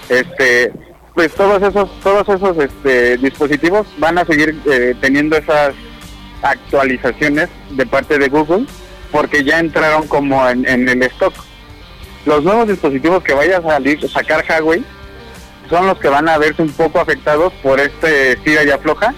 este 0.09 0.73
pues 1.15 1.35
todos 1.35 1.63
esos 1.63 1.91
todos 2.01 2.29
esos 2.29 2.57
este 2.59 3.17
dispositivos 3.19 3.87
van 3.99 4.19
a 4.19 4.25
seguir 4.25 4.57
eh, 4.67 4.95
teniendo 5.01 5.37
esas 5.37 5.75
actualizaciones 6.43 7.49
de 7.71 7.87
parte 7.87 8.19
de 8.19 8.29
Google 8.29 8.67
porque 9.11 9.45
ya 9.45 9.59
entraron 9.59 10.07
como 10.07 10.47
en, 10.49 10.69
en 10.69 10.89
el 10.89 11.03
stock. 11.05 11.35
Los 12.27 12.45
nuevos 12.45 12.69
dispositivos 12.69 13.23
que 13.23 13.35
vaya 13.35 13.59
a 13.59 13.63
salir 13.63 14.07
sacar 14.09 14.45
Huawei 14.49 14.85
son 15.71 15.87
los 15.87 15.99
que 15.99 16.09
van 16.09 16.29
a 16.29 16.39
verse 16.39 16.63
un 16.63 16.73
poco 16.73 17.01
afectados 17.01 17.53
por 17.63 17.81
este 17.81 18.37
tira 18.37 18.65
y 18.65 18.71
afloja 18.71 19.15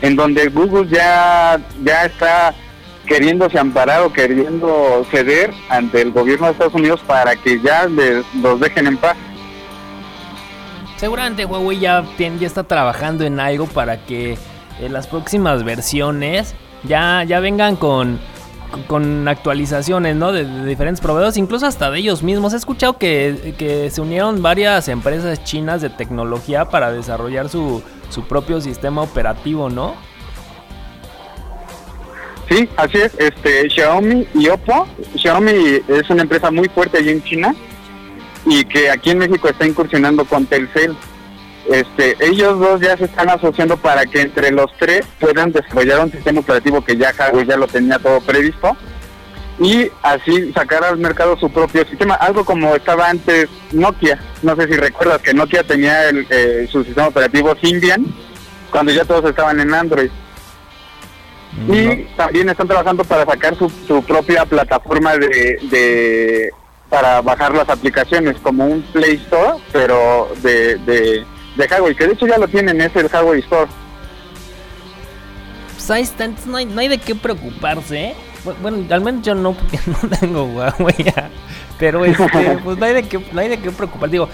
en 0.00 0.16
donde 0.16 0.48
Google 0.48 0.88
ya 0.88 1.60
ya 1.82 2.04
está 2.04 2.54
queriéndose 3.06 3.58
amparar 3.58 4.02
o 4.02 4.12
queriendo 4.12 5.04
ceder 5.10 5.52
ante 5.68 6.02
el 6.02 6.12
gobierno 6.12 6.46
de 6.46 6.52
Estados 6.52 6.74
Unidos 6.74 7.00
para 7.06 7.36
que 7.36 7.60
ya 7.60 7.88
los 8.40 8.60
dejen 8.60 8.86
en 8.86 8.96
paz. 8.96 9.16
Seguramente 10.96 11.44
Huawei 11.44 11.80
ya, 11.80 12.04
ya 12.16 12.46
está 12.46 12.62
trabajando 12.62 13.24
en 13.24 13.40
algo 13.40 13.66
para 13.66 14.04
que 14.04 14.38
eh, 14.80 14.88
las 14.88 15.08
próximas 15.08 15.64
versiones 15.64 16.54
ya, 16.84 17.24
ya 17.24 17.40
vengan 17.40 17.76
con, 17.76 18.18
con- 18.86 19.28
actualizaciones, 19.28 20.16
¿no? 20.16 20.32
De, 20.32 20.44
de 20.44 20.66
diferentes 20.66 21.00
proveedores, 21.00 21.36
incluso 21.36 21.66
hasta 21.66 21.90
de 21.90 21.98
ellos 21.98 22.22
mismos. 22.22 22.52
He 22.52 22.56
escuchado 22.56 22.98
que, 22.98 23.54
que 23.58 23.90
se 23.90 24.00
unieron 24.00 24.42
varias 24.42 24.88
empresas 24.88 25.42
chinas 25.44 25.80
de 25.82 25.90
tecnología 25.90 26.66
para 26.66 26.92
desarrollar 26.92 27.48
su, 27.48 27.82
su 28.08 28.22
propio 28.26 28.60
sistema 28.60 29.02
operativo, 29.02 29.68
¿no? 29.70 29.94
Sí, 32.48 32.68
así 32.76 32.98
es. 32.98 33.14
Este 33.18 33.70
Xiaomi 33.70 34.26
y 34.34 34.48
Oppo. 34.48 34.86
Xiaomi 35.16 35.52
es 35.88 36.10
una 36.10 36.22
empresa 36.22 36.50
muy 36.50 36.68
fuerte 36.68 36.98
allí 36.98 37.10
en 37.10 37.22
China 37.22 37.54
y 38.44 38.64
que 38.64 38.90
aquí 38.90 39.10
en 39.10 39.18
México 39.18 39.48
está 39.48 39.66
incursionando 39.66 40.24
con 40.24 40.44
Telcel. 40.46 40.94
Este, 41.70 42.16
ellos 42.20 42.58
dos 42.58 42.80
ya 42.80 42.96
se 42.96 43.04
están 43.04 43.30
asociando 43.30 43.76
para 43.76 44.04
que 44.04 44.20
entre 44.20 44.50
los 44.50 44.66
tres 44.78 45.06
puedan 45.20 45.52
desarrollar 45.52 46.00
un 46.00 46.10
sistema 46.10 46.40
operativo 46.40 46.84
que 46.84 46.96
ya 46.96 47.12
Huawei 47.16 47.46
ya 47.46 47.56
lo 47.56 47.68
tenía 47.68 47.98
todo 47.98 48.20
previsto 48.20 48.76
y 49.60 49.90
así 50.02 50.52
sacar 50.52 50.82
al 50.82 50.98
mercado 50.98 51.36
su 51.38 51.48
propio 51.50 51.86
sistema, 51.86 52.14
algo 52.14 52.44
como 52.44 52.74
estaba 52.74 53.08
antes 53.08 53.48
Nokia. 53.70 54.18
No 54.42 54.56
sé 54.56 54.66
si 54.66 54.74
recuerdas 54.74 55.20
que 55.20 55.34
Nokia 55.34 55.62
tenía 55.62 56.08
el, 56.08 56.26
eh, 56.30 56.66
su 56.70 56.82
sistema 56.84 57.08
operativo 57.08 57.54
Symbian 57.60 58.06
cuando 58.70 58.90
ya 58.92 59.04
todos 59.04 59.28
estaban 59.30 59.60
en 59.60 59.72
Android. 59.72 60.10
Y 61.68 62.04
también 62.16 62.48
están 62.48 62.66
trabajando 62.66 63.04
para 63.04 63.26
sacar 63.26 63.54
su, 63.56 63.70
su 63.86 64.02
propia 64.02 64.46
plataforma 64.46 65.16
de, 65.16 65.58
de 65.70 66.50
para 66.88 67.20
bajar 67.20 67.54
las 67.54 67.68
aplicaciones 67.68 68.36
como 68.42 68.66
un 68.66 68.82
Play 68.82 69.14
Store, 69.14 69.58
pero 69.70 70.28
de, 70.42 70.76
de, 70.76 71.24
de 71.56 71.66
Huawei, 71.66 71.94
que 71.94 72.06
de 72.06 72.12
hecho 72.14 72.26
ya 72.26 72.38
lo 72.38 72.48
tienen, 72.48 72.80
es 72.80 72.94
el 72.96 73.06
Huawei 73.12 73.40
Store. 73.40 73.70
Pues 75.74 75.90
ahí 75.90 76.02
está, 76.02 76.24
entonces 76.24 76.46
no 76.50 76.56
hay, 76.58 76.64
no 76.66 76.80
hay 76.80 76.88
de 76.88 76.98
qué 76.98 77.14
preocuparse, 77.14 78.04
¿eh? 78.10 78.14
Bu- 78.44 78.54
Bueno, 78.62 78.84
al 78.94 79.00
menos 79.00 79.22
yo 79.24 79.34
no, 79.34 79.52
porque 79.52 79.78
no 79.86 80.16
tengo 80.18 80.44
Huawei 80.44 80.94
ya. 81.04 81.30
Pero 81.78 82.04
este, 82.04 82.58
pues 82.64 82.78
no 82.78 82.84
hay 82.84 82.94
de 82.94 83.02
qué, 83.04 83.24
no 83.32 83.40
hay 83.40 83.48
de 83.48 83.58
qué 83.58 83.70
preocupar. 83.70 84.08
Digo, 84.10 84.28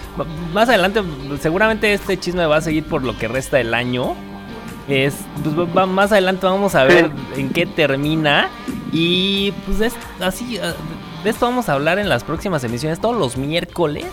más 0.53 0.69
adelante, 0.69 1.03
seguramente 1.41 1.93
este 1.93 2.19
chisme 2.19 2.45
va 2.47 2.57
a 2.57 2.61
seguir 2.61 2.85
por 2.85 3.03
lo 3.03 3.17
que 3.17 3.29
resta 3.29 3.57
del 3.57 3.73
año. 3.75 4.15
Es, 4.89 5.15
pues 5.43 5.59
va- 5.59 5.65
va- 5.65 5.87
más 5.87 6.13
adelante 6.13 6.47
vamos 6.47 6.75
a 6.75 6.85
ver 6.85 7.11
en 7.37 7.51
qué 7.51 7.67
termina. 7.67 8.49
Y 8.93 9.53
pues 9.67 9.81
es, 9.81 9.95
así, 10.21 10.59
ah, 10.59 10.75
de 11.25 11.31
esto 11.31 11.47
vamos 11.47 11.69
a 11.69 11.75
hablar 11.75 11.99
en 11.99 12.09
las 12.09 12.25
próximas 12.25 12.63
emisiones, 12.65 13.01
todos 13.01 13.17
los 13.17 13.37
miércoles. 13.37 14.07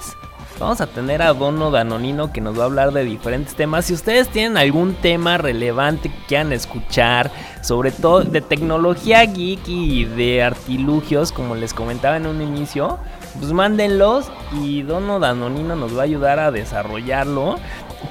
Vamos 0.59 0.79
a 0.79 0.87
tener 0.87 1.21
a 1.21 1.33
Dono 1.33 1.69
Danonino 1.69 2.31
que 2.31 2.39
nos 2.39 2.57
va 2.57 2.63
a 2.63 2.65
hablar 2.67 2.93
de 2.93 3.03
diferentes 3.03 3.55
temas. 3.55 3.85
Si 3.85 3.93
ustedes 3.93 4.29
tienen 4.29 4.55
algún 4.55 4.93
tema 4.93 5.37
relevante 5.37 6.09
que 6.09 6.25
quieran 6.27 6.53
escuchar, 6.53 7.29
sobre 7.61 7.91
todo 7.91 8.21
de 8.23 8.39
tecnología 8.39 9.25
geek 9.25 9.67
y 9.67 10.05
de 10.05 10.43
artilugios, 10.43 11.33
como 11.33 11.55
les 11.55 11.73
comentaba 11.73 12.15
en 12.15 12.25
un 12.25 12.41
inicio, 12.41 12.97
pues 13.37 13.51
mándenlos 13.51 14.31
y 14.53 14.81
Dono 14.83 15.19
Danonino 15.19 15.75
nos 15.75 15.93
va 15.95 16.01
a 16.01 16.05
ayudar 16.05 16.39
a 16.39 16.51
desarrollarlo. 16.51 17.55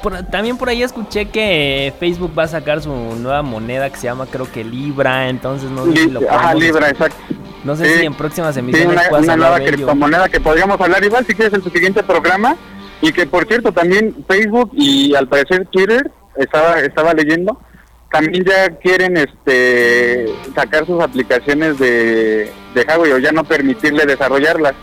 Por- 0.03 0.23
también 0.25 0.59
por 0.59 0.69
ahí 0.69 0.83
escuché 0.83 1.27
que 1.31 1.95
Facebook 1.99 2.33
va 2.39 2.43
a 2.43 2.49
sacar 2.49 2.83
su 2.83 2.91
nueva 2.91 3.41
moneda 3.41 3.89
que 3.89 3.97
se 3.97 4.05
llama 4.05 4.27
creo 4.27 4.51
que 4.53 4.65
Libra, 4.65 5.31
entonces 5.31 5.71
no 5.71 5.87
sé 5.87 5.97
si 5.97 6.11
lo 6.11 6.21
Ajá, 6.31 6.53
Libra, 6.55 6.91
exacto. 6.91 7.17
No 7.65 7.75
sé 7.77 7.87
Sí. 7.87 8.01
si 8.01 8.07
en 8.07 8.15
próximas 8.15 8.55
Sí, 8.55 8.61
emisiones 8.61 8.93
una, 8.93 9.09
puedas 9.09 9.25
una 9.25 9.33
hablar 9.35 9.51
nueva 9.61 9.67
criptomoneda 9.67 10.29
que 10.29 10.41
podríamos 10.41 10.81
hablar 10.81 11.03
igual 11.05 11.25
si 11.27 11.35
quieres 11.35 11.55
en 11.55 11.63
tu 11.63 11.71
siguiente 11.71 12.03
programa. 12.03 12.57
Y 13.01 13.13
que 13.13 13.27
por 13.27 13.47
cierto 13.47 13.73
también 13.73 14.15
Facebook 14.29 14.71
y 14.75 15.15
al 15.15 15.29
parecer 15.29 15.67
Twitter, 15.71 16.11
estaba, 16.37 16.81
estaba 16.81 17.13
leyendo, 17.13 17.61
también 18.11 18.45
ya 18.45 18.69
quieren 18.79 19.17
este 19.17 20.27
sacar 20.55 20.87
sus 20.87 21.03
aplicaciones 21.03 21.79
de, 21.79 22.51
de 22.75 22.83
Huawei 22.89 23.13
o 23.13 23.19
ya 23.19 23.33
no 23.33 23.45
permitirle 23.45 24.07
desarrollarlas. 24.07 24.75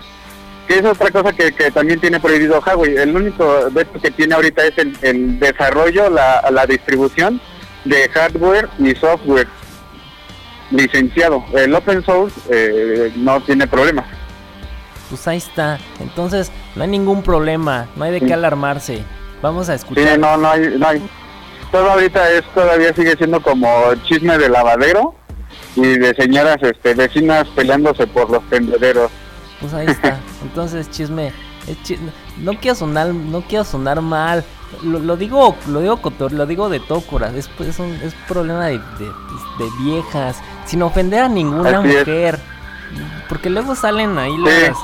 Que 0.67 0.79
es 0.79 0.85
otra 0.85 1.09
cosa 1.11 1.33
que, 1.33 1.51
que 1.53 1.71
también 1.71 1.99
tiene 1.99 2.19
prohibido 2.19 2.61
Huawei. 2.65 2.95
El 2.97 3.15
único 3.15 3.67
veto 3.71 3.99
que 4.01 4.11
tiene 4.11 4.35
ahorita 4.35 4.65
es 4.65 4.77
el, 4.77 4.95
el 5.01 5.39
desarrollo, 5.39 6.09
la, 6.09 6.47
la 6.51 6.65
distribución 6.65 7.41
de 7.85 8.07
hardware 8.09 8.67
y 8.79 8.93
software 8.95 9.47
licenciado. 10.71 11.43
El 11.53 11.73
open 11.75 12.03
source 12.03 12.35
eh, 12.49 13.11
no 13.15 13.41
tiene 13.41 13.67
problemas. 13.67 14.05
Pues 15.09 15.27
ahí 15.27 15.37
está. 15.37 15.77
Entonces, 15.99 16.51
no 16.75 16.83
hay 16.83 16.89
ningún 16.89 17.21
problema. 17.21 17.87
No 17.95 18.05
hay 18.05 18.11
de 18.13 18.19
qué 18.21 18.27
Sí. 18.27 18.33
alarmarse. 18.33 19.03
Vamos 19.41 19.69
a 19.69 19.77
Sí, 19.77 19.83
escuchar. 19.83 20.17
no, 20.19 20.37
no 20.37 20.49
hay, 20.49 20.75
no 20.77 20.87
hay. 20.87 21.01
Todo 21.71 21.89
ahorita 21.91 22.29
es, 22.31 22.43
todavía 22.53 22.93
sigue 22.93 23.15
siendo 23.17 23.41
como 23.41 23.93
chisme 24.05 24.37
de 24.37 24.49
lavadero 24.49 25.15
y 25.75 25.97
de 25.97 26.13
señoras 26.15 26.57
este, 26.61 26.93
vecinas 26.93 27.47
peleándose 27.55 28.07
por 28.07 28.29
los 28.29 28.43
tendederos. 28.49 29.11
Pues 29.59 29.73
ahí 29.73 29.87
está. 29.87 30.19
Entonces, 30.43 30.89
chisme. 30.89 31.31
es 31.67 31.81
chi- 31.83 31.97
No 32.37 32.53
quiero 32.59 32.75
sonar, 32.75 33.07
no 33.13 33.41
quiero 33.41 33.63
sonar 33.63 34.01
mal. 34.01 34.43
Lo, 34.83 34.99
lo 34.99 35.17
digo, 35.17 35.55
lo 35.67 35.79
digo 35.81 35.97
cotor, 36.01 36.31
lo 36.31 36.45
digo 36.45 36.69
de 36.69 36.79
todo 36.79 37.01
corazón. 37.01 37.37
Es, 37.37 37.49
es 37.59 37.79
un 37.79 37.91
es 38.03 38.13
problema 38.27 38.65
de, 38.67 38.77
de, 38.79 39.05
de 39.05 39.69
viejas. 39.83 40.37
Sin 40.65 40.81
ofender 40.81 41.23
a 41.23 41.27
ninguna 41.29 41.79
Así 41.79 41.89
es. 41.89 41.99
mujer. 42.07 42.39
Porque 43.29 43.49
luego 43.49 43.75
salen 43.75 44.17
ahí 44.17 44.35
las. 44.37 44.77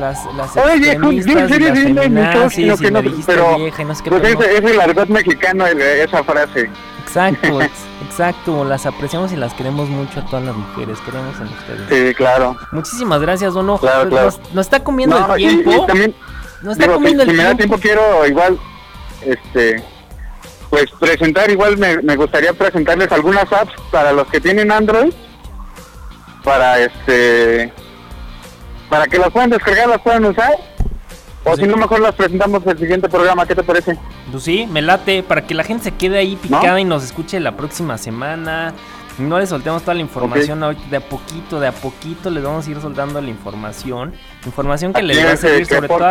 Las, 0.00 0.24
las 0.34 0.56
Oye, 0.56 0.98
yo 1.00 1.12
y 1.12 1.20
las 1.22 1.48
no 1.48 2.76
que 2.76 2.90
no, 2.90 3.00
pero 3.24 3.56
vieja 3.56 3.84
no 3.84 3.94
sé 3.94 4.02
qué, 4.02 4.10
pues 4.10 4.20
pero 4.20 4.34
no. 4.40 4.42
es 4.44 4.64
el 4.72 4.80
argot 4.80 5.08
mexicano 5.08 5.64
el- 5.64 5.80
esa 5.80 6.24
frase. 6.24 6.68
Exacto, 7.06 7.62
ex- 7.62 7.70
exacto. 8.04 8.64
Las 8.64 8.84
apreciamos 8.84 9.30
y 9.30 9.36
las 9.36 9.54
queremos 9.54 9.88
mucho 9.88 10.18
a 10.18 10.24
todas 10.26 10.44
las 10.44 10.56
mujeres. 10.56 10.98
Queremos 11.02 11.36
en 11.36 11.46
ustedes. 11.46 12.08
Sí, 12.08 12.14
claro. 12.16 12.56
Muchísimas 12.72 13.20
gracias, 13.20 13.54
Dono. 13.54 13.78
Claro, 13.78 14.06
Nos- 14.06 14.08
claro. 14.10 14.24
Nos, 14.26 14.54
nos 14.54 14.66
está 14.66 14.82
comiendo 14.82 15.18
el 15.18 15.36
tiempo. 15.36 15.70
y 15.70 15.86
también 15.86 16.14
No 16.62 16.72
está 16.72 16.82
Digo, 16.84 16.94
si, 16.96 16.98
comiendo 16.98 17.22
si 17.24 17.30
el 17.30 17.36
me 17.36 17.42
da 17.44 17.54
tiempo. 17.54 17.76
tiempo 17.76 17.78
quiero 17.80 18.26
igual, 18.26 18.58
este, 19.26 19.82
pues 20.70 20.86
presentar, 20.98 21.50
igual 21.50 21.76
me, 21.78 21.98
me 22.02 22.16
gustaría 22.16 22.52
presentarles 22.52 23.10
algunas 23.12 23.50
apps 23.52 23.74
para 23.90 24.12
los 24.12 24.26
que 24.28 24.40
tienen 24.40 24.70
Android, 24.72 25.12
para 26.44 26.78
este, 26.80 27.72
para 28.88 29.06
que 29.06 29.18
las 29.18 29.30
puedan 29.30 29.50
descargar, 29.50 29.88
las 29.88 30.00
puedan 30.00 30.24
usar, 30.24 30.54
o 31.44 31.54
Sí. 31.56 31.62
si 31.62 31.68
no 31.68 31.76
mejor 31.76 32.00
las 32.00 32.14
presentamos 32.14 32.62
en 32.64 32.70
el 32.70 32.78
siguiente 32.78 33.08
programa, 33.08 33.46
¿qué 33.46 33.54
te 33.54 33.62
parece? 33.62 33.96
Pues 34.30 34.42
sí, 34.42 34.66
me 34.70 34.82
late 34.82 35.22
para 35.22 35.46
que 35.46 35.54
la 35.54 35.62
gente 35.64 35.84
se 35.84 35.90
quede 35.92 36.18
ahí 36.18 36.36
picada 36.36 36.80
y 36.80 36.84
nos 36.84 37.04
escuche 37.04 37.38
la 37.40 37.56
próxima 37.56 37.98
semana. 37.98 38.74
No 39.18 39.38
le 39.38 39.46
soltemos 39.46 39.82
toda 39.82 39.94
la 39.94 40.02
información 40.02 40.60
de 40.90 40.96
a 40.96 41.00
poquito, 41.00 41.58
de 41.58 41.68
a 41.68 41.72
poquito 41.72 42.28
les 42.28 42.42
vamos 42.44 42.66
a 42.66 42.70
ir 42.70 42.80
soltando 42.80 43.20
la 43.20 43.30
información. 43.30 44.12
Información 44.44 44.92
que 44.92 45.02
les 45.02 45.24
va 45.24 45.32
a 45.32 45.36
servir 45.36 45.66
que 45.66 45.74
sobre 45.74 45.88
todo, 45.88 46.10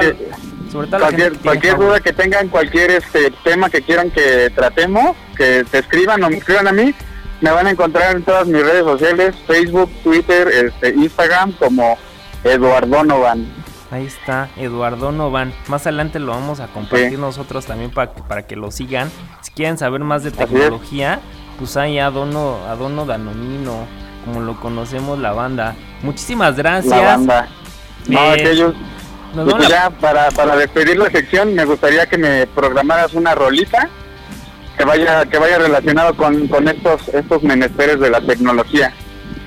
sobre 0.72 0.88
todo 0.88 1.00
la 1.00 1.06
Cualquier, 1.08 1.38
cualquier 1.40 1.78
duda 1.78 2.00
que 2.00 2.14
tengan, 2.14 2.48
cualquier 2.48 2.92
este 2.92 3.32
tema 3.44 3.70
que 3.70 3.82
quieran 3.84 4.10
que 4.10 4.50
tratemos, 4.56 5.16
que 5.38 5.64
te 5.70 5.80
escriban 5.80 6.24
o 6.24 6.30
me 6.30 6.38
escriban 6.38 6.68
a 6.68 6.72
mí, 6.72 6.96
me 7.42 7.52
van 7.52 7.68
a 7.68 7.72
encontrar 7.72 8.16
en 8.16 8.24
todas 8.24 8.48
mis 8.48 8.64
redes 8.64 8.84
sociales, 8.84 9.36
Facebook, 9.46 9.92
Twitter, 10.04 10.48
este, 10.48 10.90
Instagram, 10.96 11.52
como 11.54 11.98
Eduardo 12.44 13.04
Novan. 13.04 13.46
Ahí 13.92 14.08
está, 14.08 14.50
Eduardo 14.58 15.12
Novan. 15.12 15.54
Más 15.68 15.84
adelante 15.86 16.20
lo 16.20 16.32
vamos 16.32 16.60
a 16.60 16.68
compartir 16.68 17.20
nosotros 17.20 17.66
también 17.68 17.92
para, 17.92 18.14
que- 18.14 18.22
para 18.24 18.48
que 18.48 18.56
lo 18.56 18.72
sigan. 18.72 19.12
Si 19.42 19.52
quieren 19.52 19.78
saber 19.78 20.02
más 20.02 20.24
de 20.24 20.32
tecnología, 20.32 21.20
pues 21.58 21.78
hay 21.78 22.00
Adono, 22.00 22.58
Adono 22.68 23.06
Danonino, 23.06 23.86
como 24.26 24.42
lo 24.42 24.60
conocemos 24.60 25.20
la 25.20 25.32
banda. 25.34 25.76
Muchísimas 26.02 26.56
gracias. 26.56 26.92
La 26.96 27.02
banda. 27.02 27.48
No, 28.08 28.20
Eh, 28.20 28.32
aquellos. 28.42 28.74
Pues 29.34 29.48
la- 29.48 29.68
ya, 29.70 29.90
para, 29.90 30.32
para 30.32 30.56
despedir 30.56 30.98
la 30.98 31.10
sección, 31.10 31.54
me 31.56 31.66
gustaría 31.66 32.06
que 32.06 32.18
me 32.18 32.48
programaras 32.48 33.14
una 33.14 33.36
rolita 33.36 33.90
que 34.78 34.86
vaya 34.86 35.26
que 35.26 35.38
vaya 35.38 35.58
relacionado 35.58 36.16
con, 36.16 36.48
con 36.48 36.68
estos 36.68 37.08
estos 37.10 37.44
menesteres 37.44 38.00
de 38.00 38.10
la 38.10 38.22
tecnología. 38.22 38.94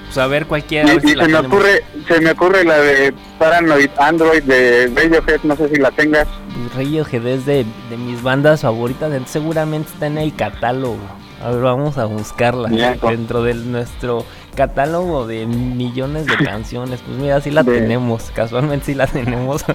pues, 0.06 0.18
a 0.18 0.26
ver 0.26 0.46
cualquiera. 0.46 0.92
y 0.92 1.00
si 1.00 1.08
se 1.08 1.16
me 1.16 1.22
tenemos. 1.26 1.46
ocurre 1.46 1.84
se 2.06 2.20
me 2.20 2.30
ocurre 2.32 2.64
la 2.64 2.78
de 2.78 3.14
Paranoid 3.38 3.90
Android 3.98 4.42
de 4.42 4.90
Radiohead, 4.94 5.40
no 5.44 5.56
sé 5.56 5.68
si 5.70 5.76
la 5.76 5.90
tengas. 5.90 6.26
Pues 6.54 6.74
Radiohead 6.74 7.26
es 7.26 7.46
de, 7.46 7.64
de 7.90 7.96
mis 7.96 8.22
bandas 8.22 8.62
favoritas, 8.62 9.10
seguramente 9.26 9.90
está 9.92 10.06
en 10.06 10.18
el 10.18 10.34
catálogo. 10.34 10.98
A 11.42 11.50
ver, 11.50 11.60
vamos 11.62 11.98
a 11.98 12.04
buscarla 12.06 12.68
dentro 13.08 13.42
de 13.42 13.54
nuestro 13.54 14.24
catálogo 14.56 15.26
de 15.26 15.46
millones 15.46 16.26
de 16.26 16.36
canciones. 16.36 17.00
Pues 17.06 17.18
mira, 17.18 17.40
sí 17.40 17.50
la 17.50 17.62
De- 17.62 17.78
tenemos, 17.80 18.30
casualmente 18.34 18.86
sí 18.86 18.94
la 18.94 19.06
tenemos. 19.06 19.64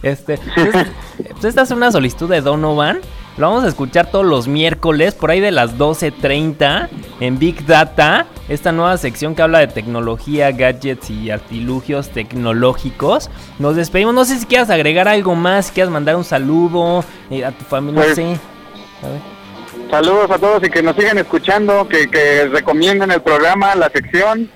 Este, 0.00 0.38
pues, 0.54 0.86
pues 1.32 1.44
esta 1.44 1.62
es 1.62 1.72
una 1.72 1.90
solicitud 1.90 2.30
de 2.30 2.40
Donovan. 2.40 3.00
Lo 3.36 3.48
vamos 3.48 3.64
a 3.64 3.66
escuchar 3.68 4.06
todos 4.12 4.24
los 4.24 4.46
miércoles, 4.46 5.12
por 5.14 5.32
ahí 5.32 5.40
de 5.40 5.50
las 5.50 5.76
12.30, 5.76 6.88
en 7.18 7.38
Big 7.40 7.66
Data, 7.66 8.26
esta 8.48 8.70
nueva 8.70 8.96
sección 8.96 9.34
que 9.34 9.42
habla 9.42 9.58
de 9.58 9.66
tecnología, 9.66 10.52
gadgets 10.52 11.10
y 11.10 11.32
artilugios 11.32 12.10
tecnológicos. 12.10 13.28
Nos 13.58 13.74
despedimos, 13.74 14.14
no 14.14 14.24
sé 14.24 14.38
si 14.38 14.46
quieras 14.46 14.70
agregar 14.70 15.08
algo 15.08 15.34
más, 15.34 15.66
si 15.66 15.72
quieras 15.72 15.92
mandar 15.92 16.14
un 16.14 16.22
saludo 16.24 17.04
eh, 17.30 17.44
a 17.44 17.50
tu 17.50 17.64
familia, 17.64 17.98
no 18.00 18.04
Pues, 18.04 18.14
sé. 18.14 18.22
A 19.02 19.08
ver. 19.08 19.37
Saludos 19.90 20.30
a 20.30 20.38
todos 20.38 20.62
y 20.64 20.70
que 20.70 20.82
nos 20.82 20.96
sigan 20.96 21.18
escuchando, 21.18 21.88
que, 21.88 22.08
que 22.10 22.46
recomienden 22.46 23.10
el 23.10 23.22
programa, 23.22 23.74
la 23.74 23.88
sección 23.88 24.50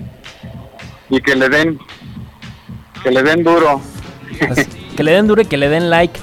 y 1.09 1.21
que 1.21 1.35
le 1.35 1.49
den 1.49 1.79
que 3.03 3.11
le 3.11 3.23
den 3.23 3.43
duro. 3.43 3.81
Que 4.95 5.03
le 5.03 5.11
den 5.11 5.27
duro 5.27 5.41
y 5.41 5.45
que 5.45 5.57
le 5.57 5.69
den 5.69 5.89
like. 5.89 6.19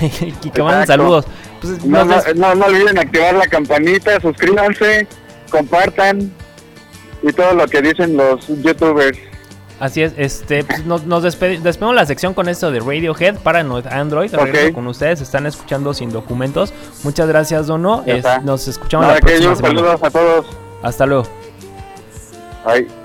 y 0.42 0.50
que 0.50 0.62
manden 0.62 0.86
saludos. 0.86 1.26
Pues, 1.60 1.84
No, 1.84 2.04
no, 2.04 2.54
no 2.54 2.66
olviden 2.66 2.98
activar 2.98 3.34
la 3.34 3.46
campanita, 3.46 4.20
suscríbanse, 4.20 5.06
compartan 5.50 6.32
y 7.22 7.32
todo 7.32 7.54
lo 7.54 7.66
que 7.66 7.82
dicen 7.82 8.16
los 8.16 8.46
youtubers. 8.62 9.18
Así 9.80 10.02
es, 10.02 10.12
este, 10.18 10.62
pues, 10.62 10.84
nos, 10.84 11.04
nos 11.04 11.24
despedi- 11.24 11.58
despedimos 11.60 11.94
la 11.96 12.04
sección 12.06 12.34
con 12.34 12.48
esto 12.48 12.70
de 12.70 12.80
Radiohead 12.80 13.36
para 13.38 13.60
Android. 13.60 14.32
Ok. 14.34 14.42
Regreso 14.44 14.74
con 14.74 14.86
ustedes, 14.86 15.20
están 15.22 15.46
escuchando 15.46 15.94
sin 15.94 16.12
documentos. 16.12 16.72
Muchas 17.02 17.26
gracias, 17.26 17.66
Dono. 17.66 18.02
Es- 18.06 18.24
nos 18.44 18.68
escuchamos 18.68 19.04
Nada 19.06 19.14
la 19.14 19.20
que 19.20 19.26
próxima 19.26 19.56
semana. 19.56 19.78
saludos 19.80 20.02
a 20.02 20.10
todos. 20.10 20.46
Hasta 20.82 21.06
luego. 21.06 21.24
Bye. 22.66 22.99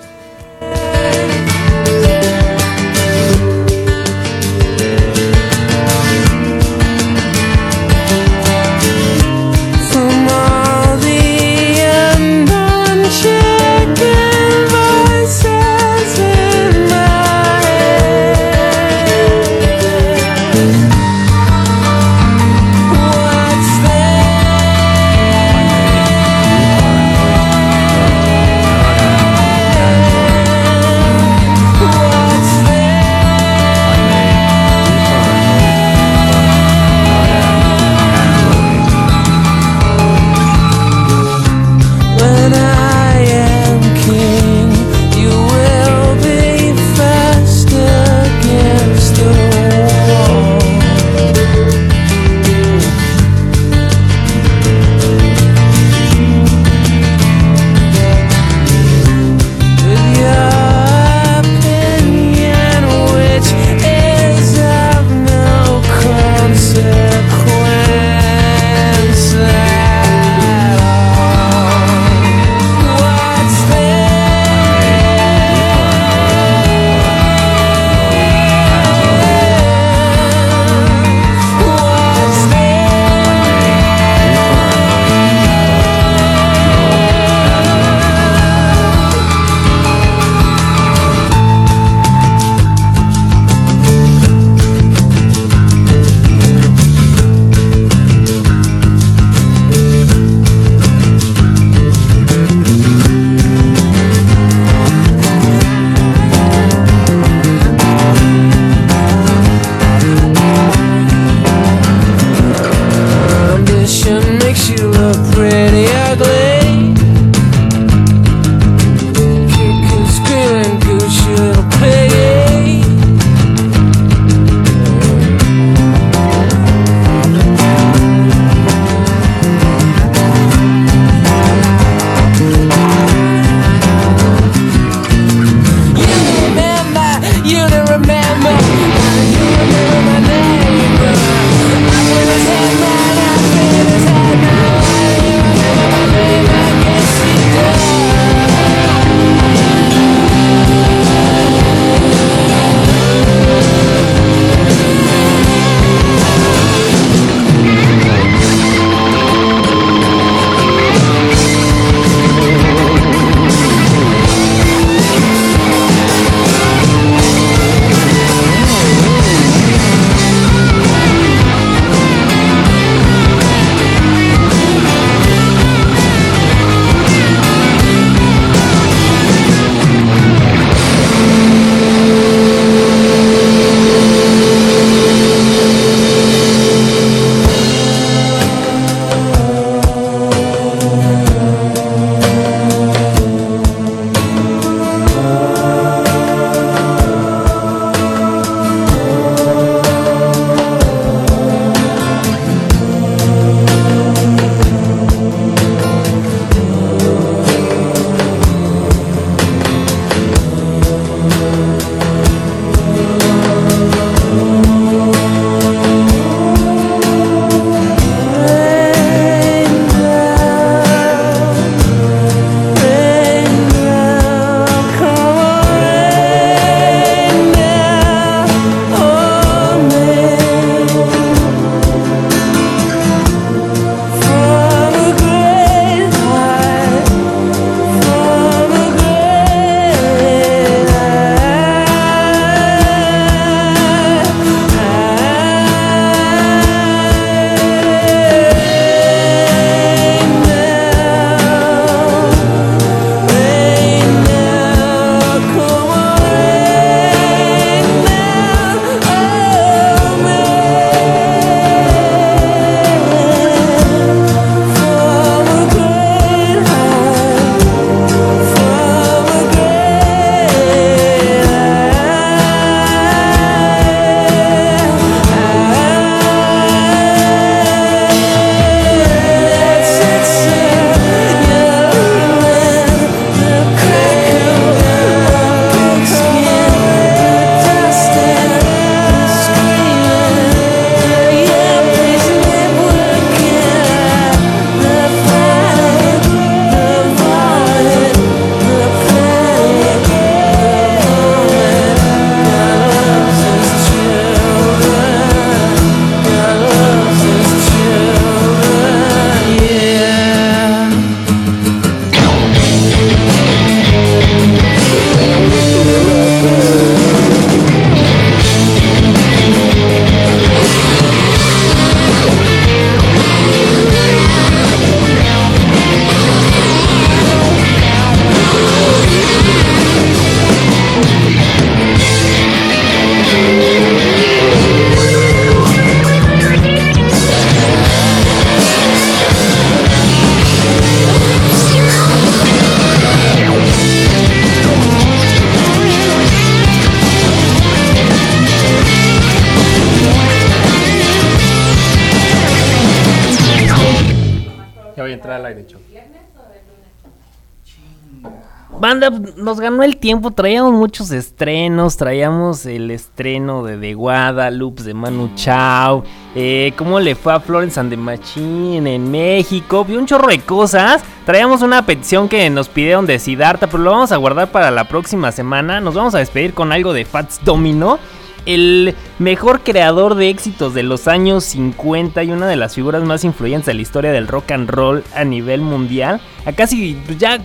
Banda, 358.86 359.09
nos 359.09 359.59
ganó 359.59 359.81
el 359.81 359.97
tiempo, 359.97 360.29
traíamos 360.29 360.71
muchos 360.71 361.09
estrenos, 361.09 361.97
traíamos 361.97 362.67
el 362.67 362.91
estreno 362.91 363.63
de 363.63 363.77
The 363.77 363.95
Guadalupe, 363.95 364.83
de 364.83 364.93
Manu 364.93 365.31
Chao, 365.33 366.03
eh, 366.36 366.71
cómo 366.77 366.99
le 366.99 367.15
fue 367.15 367.33
a 367.33 367.39
Florence 367.39 367.79
and 367.79 367.89
the 367.89 367.97
Machine 367.97 368.93
en 368.93 369.09
México, 369.09 369.83
vi 369.83 369.95
un 369.95 370.05
chorro 370.05 370.27
de 370.27 370.38
cosas, 370.38 371.03
traíamos 371.25 371.63
una 371.63 371.83
petición 371.83 372.29
que 372.29 372.47
nos 372.51 372.69
pidieron 372.69 373.07
de 373.07 373.17
Siddhartha, 373.17 373.65
pero 373.65 373.81
lo 373.81 373.89
vamos 373.89 374.11
a 374.11 374.17
guardar 374.17 374.51
para 374.51 374.69
la 374.69 374.83
próxima 374.83 375.31
semana, 375.31 375.81
nos 375.81 375.95
vamos 375.95 376.13
a 376.13 376.19
despedir 376.19 376.53
con 376.53 376.71
algo 376.71 376.93
de 376.93 377.05
Fats 377.05 377.39
Domino, 377.43 377.97
el 378.45 378.95
mejor 379.19 379.61
creador 379.61 380.15
de 380.15 380.29
éxitos 380.29 380.73
de 380.73 380.83
los 380.83 381.07
años 381.07 381.43
50 381.45 382.23
y 382.23 382.31
una 382.31 382.47
de 382.47 382.55
las 382.55 382.75
figuras 382.75 383.03
más 383.03 383.23
influyentes 383.23 383.67
de 383.67 383.73
la 383.73 383.81
historia 383.81 384.11
del 384.11 384.27
rock 384.27 384.51
and 384.51 384.69
roll 384.69 385.03
a 385.15 385.23
nivel 385.23 385.61
mundial. 385.61 386.21
A 386.45 386.51
casi, 386.53 386.97
pues 387.05 387.17
ya, 387.17 387.39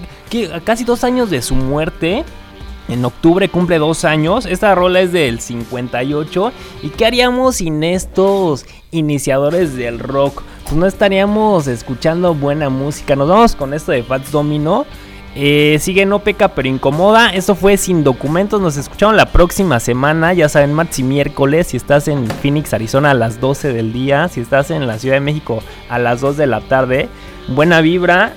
casi 0.65 0.85
dos 0.85 1.05
años 1.05 1.31
de 1.31 1.43
su 1.43 1.55
muerte. 1.55 2.25
En 2.89 3.05
octubre 3.05 3.49
cumple 3.49 3.79
dos 3.79 4.05
años. 4.05 4.47
Esta 4.47 4.75
rola 4.75 5.01
es 5.01 5.13
del 5.13 5.41
58. 5.41 6.53
¿Y 6.83 6.89
qué 6.89 7.07
haríamos 7.07 7.57
sin 7.57 7.85
estos 7.85 8.67
iniciadores 8.91 9.77
del 9.77 10.01
rock? 10.01 10.43
Pues 10.65 10.75
no 10.75 10.87
estaríamos 10.87 11.69
escuchando 11.69 12.35
buena 12.35 12.69
música. 12.69 13.15
Nos 13.15 13.29
vamos 13.29 13.55
con 13.55 13.75
esto 13.75 13.93
de 13.93 14.03
Fats 14.03 14.33
Domino. 14.33 14.87
Eh, 15.37 15.79
sigue 15.81 16.07
no 16.07 16.21
peca 16.21 16.49
pero 16.49 16.69
incomoda. 16.69 17.31
Esto 17.31 17.55
fue 17.55 17.77
sin 17.77 18.03
documentos. 18.05 18.61
Nos 18.61 18.77
escucharon 18.77 19.17
la 19.17 19.27
próxima 19.27 19.81
semana. 19.81 20.33
Ya 20.33 20.49
saben, 20.49 20.73
martes 20.73 20.99
y 20.99 21.03
miércoles. 21.03 21.69
Si 21.69 21.77
estás 21.77 22.09
en 22.09 22.27
Phoenix, 22.27 22.75
Arizona 22.75 23.13
a 23.13 23.15
las 23.15 23.41
12 23.41 23.73
del 23.73 23.93
día. 23.93 24.29
Si 24.29 24.41
estás 24.41 24.71
en 24.71 24.87
la 24.87 24.99
Ciudad 24.99 25.17
de 25.17 25.21
México 25.21 25.63
a 25.89 25.99
las 25.99 26.21
2 26.21 26.37
de 26.37 26.47
la 26.47 26.61
tarde. 26.61 27.09
Buena 27.49 27.81
vibra. 27.81 28.33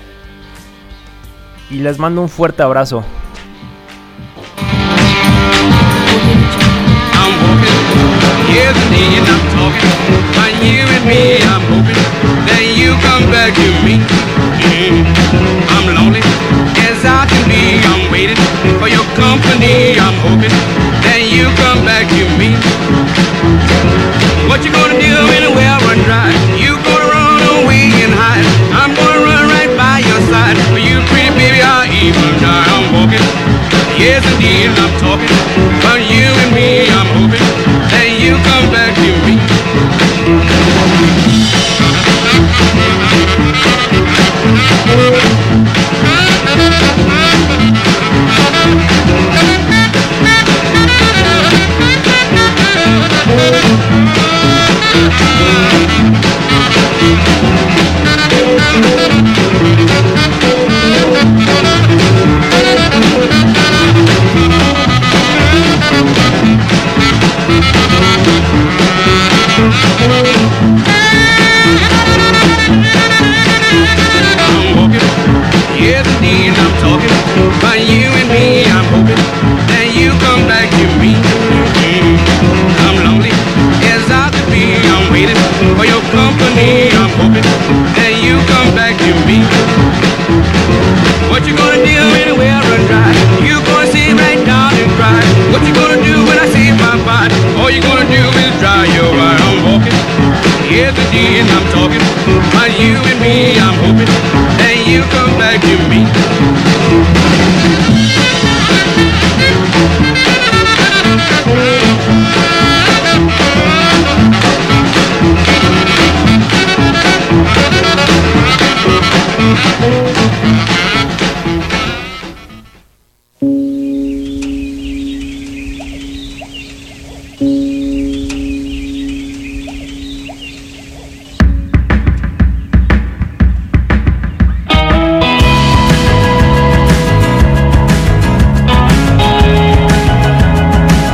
Y 1.69 1.79
les 1.79 1.97
mando 1.97 2.21
un 2.21 2.29
fuerte 2.29 2.61
abrazo. 2.61 3.03
Yes 8.53 8.75
indeed 8.87 9.23
I'm 9.25 9.45
talking. 9.57 9.91
By 10.37 10.49
you 10.61 10.85
and 10.85 11.05
me, 11.09 11.41
I'm 11.41 11.63
hoping 11.73 12.01
that 12.45 12.63
you 12.77 12.93
come 13.01 13.25
back 13.33 13.51
to 13.57 13.69
me. 13.81 13.97
I'm 15.73 15.85
lonely 15.97 16.21
as 16.85 17.01
I 17.01 17.25
can 17.25 17.43
be. 17.49 17.81
I'm 17.81 18.13
waiting 18.13 18.37
for 18.77 18.87
your 18.87 19.05
company. 19.17 19.97
I'm 19.97 20.15
hoping 20.21 20.53
that 21.05 21.21
you 21.25 21.49
come 21.65 21.81
back 21.81 22.05
to 22.05 22.23
me. 22.37 22.53
What 24.49 24.61
you 24.61 24.71
gonna 24.71 24.99
do 25.01 25.11
when 25.29 25.41
the 25.43 25.51
well 25.51 25.79
run 25.89 25.99
dry? 26.05 26.29
You 26.59 26.77
gonna 26.85 27.09
run 27.09 27.41
away 27.63 27.89
and 28.05 28.13
hide? 28.13 28.45
I'm 28.75 28.93
gonna 28.93 29.21
run 29.25 29.43
right 29.49 29.71
by 29.73 30.05
your 30.05 30.21
side. 30.29 30.57
For 30.69 30.77
you, 30.77 31.01
pretty 31.09 31.33
baby, 31.33 31.59
I'll 31.63 31.89
even 31.89 32.31
die. 32.37 32.67
I'm 32.69 32.85
walking. 32.93 33.25
Yes, 33.97 34.21
indeed, 34.35 34.69
I'm 34.77 34.93
talking 34.99 35.39
about 35.79 36.01
you 36.05 36.27
and 36.27 36.51
me. 36.53 36.85
I'm 36.91 37.07
hoping 37.17 37.72
you 38.23 38.35
come 38.35 38.71
back 38.71 38.95
to 38.95 39.01
me. 39.27 39.37
I'm 58.05 58.12